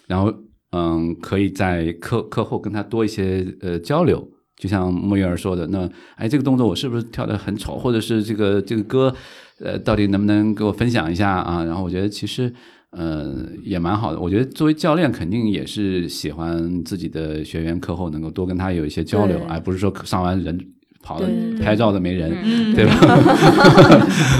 [0.08, 0.34] 然后
[0.72, 4.26] 嗯，可以在课课后跟他多一些呃交流。
[4.56, 9.14] 就像莫月儿说的，那哎，这个动作我是不是跳得很丑，或者是这个这个歌，
[9.60, 11.66] 呃，到底能不能给我分享一下啊？
[11.66, 12.54] 然后我觉得其实，
[12.98, 14.20] 呃，也蛮好的。
[14.20, 20.58] 我觉得作为教练，肯定也是喜欢自己的学员课后能够多跟他有一些交流，而不是说上完人
[21.04, 22.96] 跑了对对拍照的没人，嗯对吧？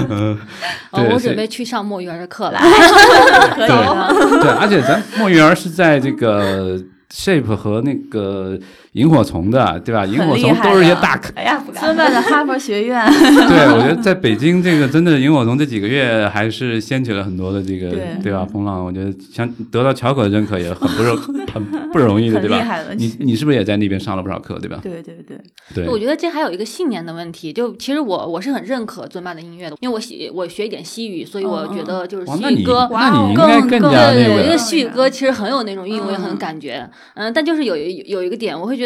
[0.08, 0.38] 嗯，
[1.12, 2.58] 我准备去上墨鱼儿的课了。
[3.54, 4.40] 可以的。
[4.40, 8.58] 对，而且咱墨鱼儿是在这个 Shape 和那个
[8.96, 10.06] 萤火虫的，对吧？
[10.06, 11.30] 萤火虫都是一些大咖。
[11.36, 13.04] 哎呀，尊巴的哈佛学院，
[13.46, 17.90] 对，我觉得在北京这个真的萤火虫这几个月还是掀起了很多的这个
[18.22, 18.82] 对吧风浪。
[18.82, 21.16] 我觉得想得到乔可的认可也很不容
[21.52, 22.56] 很不容易的，对吧？
[22.56, 22.94] 很厉害的。
[22.94, 24.80] 你你是不是也在那边上了不少课，对吧？
[24.82, 25.38] 对对对，
[25.74, 27.52] 对，我觉得这还有一个信念的问题。
[27.52, 32.88] 就其实我我是很认可尊巴的音乐的，因为我喜我学一点西语，所以我觉得就是西语歌。
[32.90, 36.88] 那你应该更更对对对，因加那个为西语歌其实很有那种韵味，嗯很感觉。
[37.14, 38.85] 嗯，但就是有一有一个点，我会觉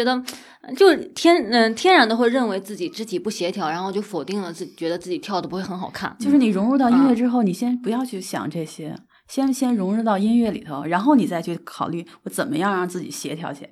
[0.75, 6.15] 就是天嗯天然的会认为自己肢体不协调，然后就否定了自己，觉得自己跳的不会很好看。
[6.19, 8.95] 就是你融入到音乐嗯之后，你先不要去想这些，
[9.27, 13.69] 先先融入到音乐里头，然后你再去考虑我怎么样让自己协调起来。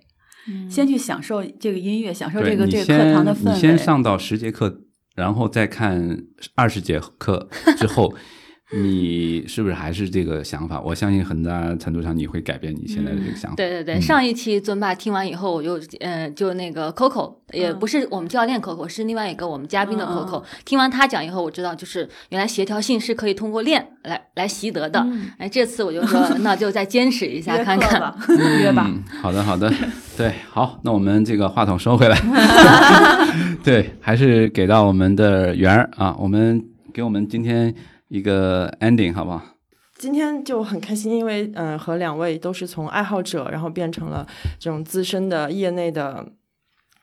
[0.68, 3.53] 先去享受这个音乐，享受这个这个课堂的氛围。
[3.53, 4.81] 你先上到十节课，
[5.15, 6.18] 然后再看
[6.56, 7.47] 二十节课
[7.77, 8.11] 之后，
[8.72, 10.80] 你是不是还是这个想法？
[10.82, 13.56] 我相信很大程度上你会改变你现在的这个想法。
[13.56, 20.44] 对对对，嗯上一期尊爸听完以后，我就呃，就那个 Coco，也不是我们教练 Coco，是另外一个我们嘉宾的嗯嗯 Coco。
[20.66, 25.04] 听完他讲以后，我知道就是原来协调性是可以通过练来来习得的。
[25.40, 28.14] 哎，这次我就说， 那就再坚持一下看看。
[28.62, 28.86] 约吧。
[28.88, 29.74] 嗯，好的好的，
[30.16, 32.18] 对，好，那我们这个话筒收回来，
[33.64, 36.64] 对，还是给到我们的圆儿啊，我们
[36.94, 37.74] 给我们今天
[38.10, 39.41] 一个 ending 好不好？
[39.98, 44.26] 今天就很开心，因为嗯、呃和两位都是从爱好者，然后变成了
[44.60, 46.26] 这种资深的业内的，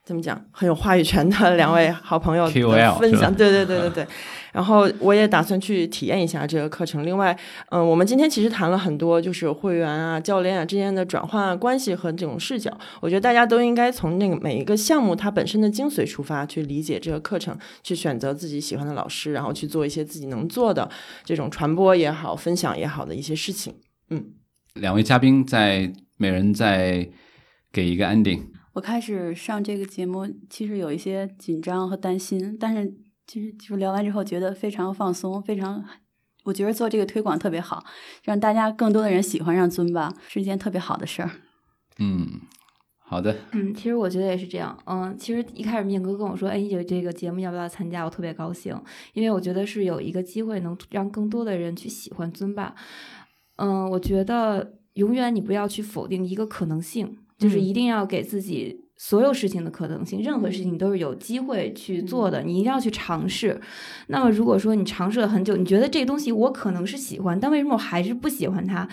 [0.07, 3.35] 怎么讲很有话语权的 两位好朋友的分享。
[3.35, 4.07] 对对对对对。
[4.53, 7.05] 然后我也打算去体验一下这个课程。
[7.05, 7.37] 另外，
[7.71, 12.73] 嗯、我们今天其实谈了很多，就是会员啊、教练啊之间的转换啊、关系和这种视角。
[13.01, 20.89] 我觉得大家都应该从那个每一个项目它本身的精髓出发，去理解这个课程，去选择自己喜欢的老师，然后去做一些自己能做的
[21.25, 23.75] 这种传播也好、分享也好的一些事情。
[24.11, 24.25] 嗯
[24.75, 27.09] 两位嘉宾在每人再
[27.73, 28.43] 给一个 ending。
[28.77, 32.95] 我开始上这个节目，其实有一些紧张和担心，但是
[33.27, 35.83] 其实就是聊完之后觉得非常放松，非常，
[36.45, 37.83] 我觉得做这个推广特别好，
[38.23, 41.31] 让大家更多的人喜欢上尊巴是一件特别好的事儿。
[41.99, 42.43] 嗯，
[42.99, 44.79] 好的，嗯，其实我觉得也是这样。
[44.85, 48.05] 嗯，其实一开始面哥跟我说，哎，有这个节目要不要参加？
[48.05, 48.79] 我特别高兴，
[49.15, 52.75] 因为我觉得是有一个机会能让更多的人去喜欢尊巴。
[53.57, 63.61] 嗯，我觉得永远你不要去否定一个可能性，就是嗯一定要给自己所有事情的可能性，任何事情都是有机会去做的，你一定要去尝试。
[64.07, 68.89] 那么如果说你尝试了很久，你觉得这个东西我可能是喜欢，但为什么我还是不喜欢它？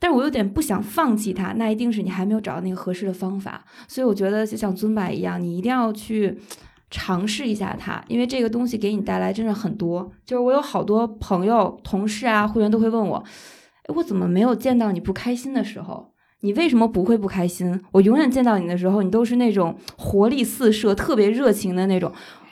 [0.00, 3.64] 但是我有点不想放弃它，那一定是你还没有找到那个合适的方法。
[3.86, 6.36] 所以我觉得就像尊巴一样，你一定要去
[6.90, 10.10] 尝试一下它，因为这个东西给你带来真的很多。
[10.24, 13.22] 就是我有好多朋友、同事啊、会员都会问我，
[13.84, 16.14] 哎，我怎么没有见到你不开心的时候？
[16.42, 17.80] 你为什么不会不开心？
[17.92, 22.10] 我永远见到你的时候，你都是那种活力四射、特别热情的那种。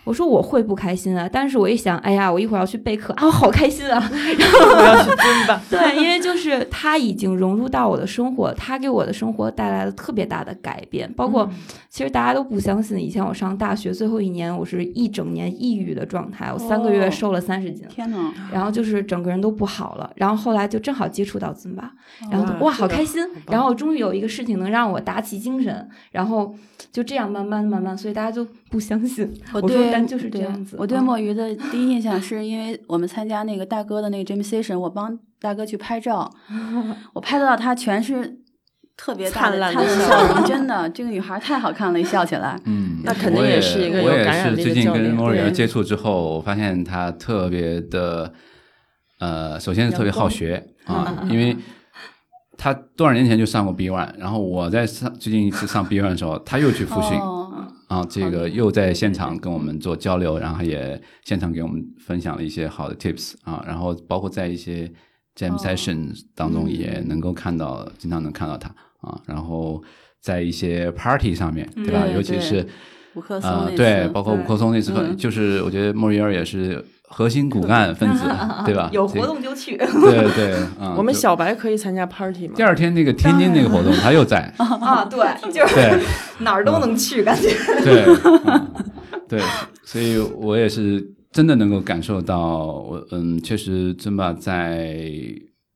[0.08, 4.02] 我说我会不开心啊，但是我一想，哎呀，我一会儿要去备课啊，我好开心啊！
[4.10, 5.60] 我要去尊吧。
[5.68, 11.12] 对，因为就是他已经融入到我的生活，他给我的生活带来了特别大的改变。
[11.12, 11.46] 包括、
[11.90, 17.86] 其实大家都不相信，以前我上大学最后一年，我是一整年抑郁的状态，我三个月哦瘦了三十斤。
[17.90, 21.92] 天呐，然后就是整个人都不好了，然后后来就正好接触到尊巴，
[22.30, 26.54] 然后就哇好开心然后终于有一个事情能让我打起精神，然后
[26.90, 29.32] 就这样慢慢慢慢，所以大家就不相信。
[29.52, 36.30] 我对但就是这样子，我对嗯墨鱼的第一印象是因为我们参加那个大哥的那个 Jam Session，我帮大哥去拍照，
[37.14, 38.38] 我拍到他全是
[38.96, 42.60] 特别灿烂的笑容，真的，这个女孩太好看了，一笑起来。
[42.64, 48.32] 嗯，那肯定也也是一个有我也感染力的是最近跟教练对莫瑞儿接触之后，我发现他特别的，
[49.20, 51.56] 呃，首先是特别好学啊，因为
[52.56, 57.16] 他多少年前就上过 B One，然后我在上最近一次上 B One 的时候，他又去复训。
[57.16, 57.47] 哦，
[57.88, 64.90] 啊，这个又在现场跟我们做交流，然后也现场给我们分享了一些好的 tips 啊，然后包括在一些
[65.34, 65.58] jam 哦。
[65.58, 68.68] session 当中也能够看到，经常能看到他
[69.00, 69.82] 啊，然后
[70.20, 72.06] 在一些 party 上面，对吧？
[72.06, 72.66] 尤其是
[73.14, 78.24] 五棵松啊，呃对，包括五对棵松那次，嗯就是我觉得莫瑞尔也是核心骨干分子，
[78.64, 78.88] 对吧？
[78.92, 79.76] 有活动就去。
[79.76, 82.62] 对对，啊， 我们小白可以参加 party 吗第？
[82.62, 85.18] 二天那个天津那个活动他又在， 啊，对，
[85.52, 86.02] 就是对。
[86.40, 87.48] 哪儿都能去，感觉。
[87.82, 88.04] 对，
[88.44, 88.68] 嗯
[89.28, 89.40] 对，
[89.84, 95.00] 所以我也是真的能够感受到，我嗯，确实尊巴在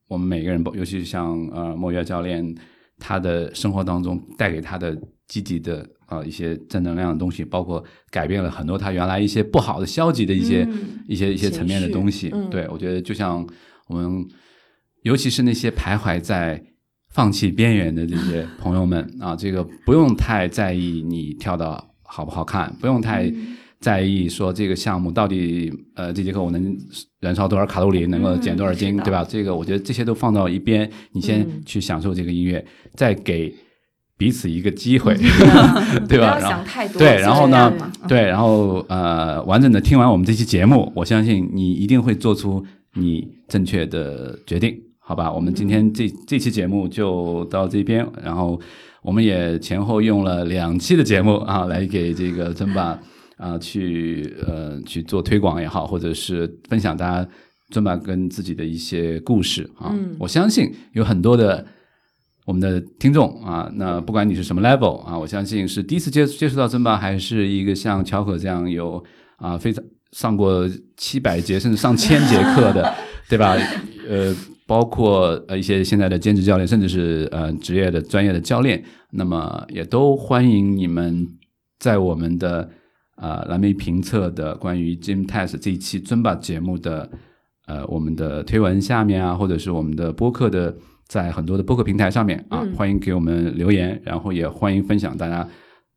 [0.07, 2.55] 我们每个人，尤其是像呃莫约教练，
[2.99, 4.97] 他的生活当中带给他的
[5.27, 10.79] 积极的啊、呃一些正能量的东西，包括改变了很多他原来一些不好的、消极的一些、嗯
[11.09, 12.31] 一些一些层面的东西。
[12.33, 13.47] 嗯对我觉得就像
[13.89, 14.27] 我们，
[15.03, 16.63] 尤其是那些徘徊在。
[17.15, 21.69] 放弃边缘的这些 朋友们啊，这个不用太在意你跳的
[22.03, 23.31] 好不好看，不用太
[23.81, 26.75] 在意说这个项目到底呃这节课我能
[27.21, 29.23] 燃烧多少卡路里，能够减多少斤，对吧？
[29.29, 32.65] 这个我觉得这些都放到一边，你先嗯去享受这个音乐，
[32.95, 33.55] 再给
[34.23, 35.17] 彼此一个机会，
[36.09, 36.39] 对吧？
[36.39, 36.63] 然后。
[36.97, 37.73] 对，然后呢
[38.07, 45.33] 对，然后呃，完整的听完我们这期节目，我相信你一定会做出你正确的决定，好吧？
[45.33, 48.61] 我们今天这这期节目就到这边，然后
[49.03, 52.97] 我们也前后用了两期的节目啊， 来给这个尊巴
[53.39, 57.29] 啊去呃去做推广也好，或者是分享大家
[57.71, 59.91] 尊巴跟自己的一些故事啊。
[59.93, 61.67] 嗯我相信有很多的。
[62.45, 69.03] 我们的听众啊，那不管你是什么 level 啊，我相信是第一次接接触到尊巴，还是一个像乔可这样有
[69.37, 72.95] 啊非常上过七百节甚至上千节课的
[73.31, 73.57] 对吧？
[74.09, 74.35] 呃，
[74.67, 81.27] 包括呃一些现在的兼职教练，甚至是呃职业的专业的教练，那么也都欢迎你们
[81.79, 82.69] 在我们的
[83.17, 87.09] 呃蓝莓评测的关于 Gym Test 这一期尊巴节目的
[87.67, 90.75] 呃我们的推文下面啊，或者是我们的播客的
[91.13, 95.47] 在很多的播客平台上面啊，嗯欢迎给我们留言，然后也欢迎分享大家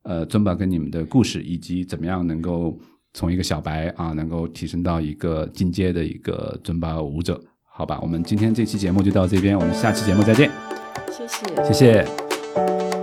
[0.03, 2.77] 呃尊巴跟你们的故事，以及怎么样能够
[3.13, 7.41] 从一个小白啊，能够提升到一个进阶的一个尊巴舞者。
[7.63, 10.51] 好吧，我们今天这期节目就到这边，我们下期节目再见，
[11.09, 11.63] 谢谢。
[11.63, 12.94] 谢谢。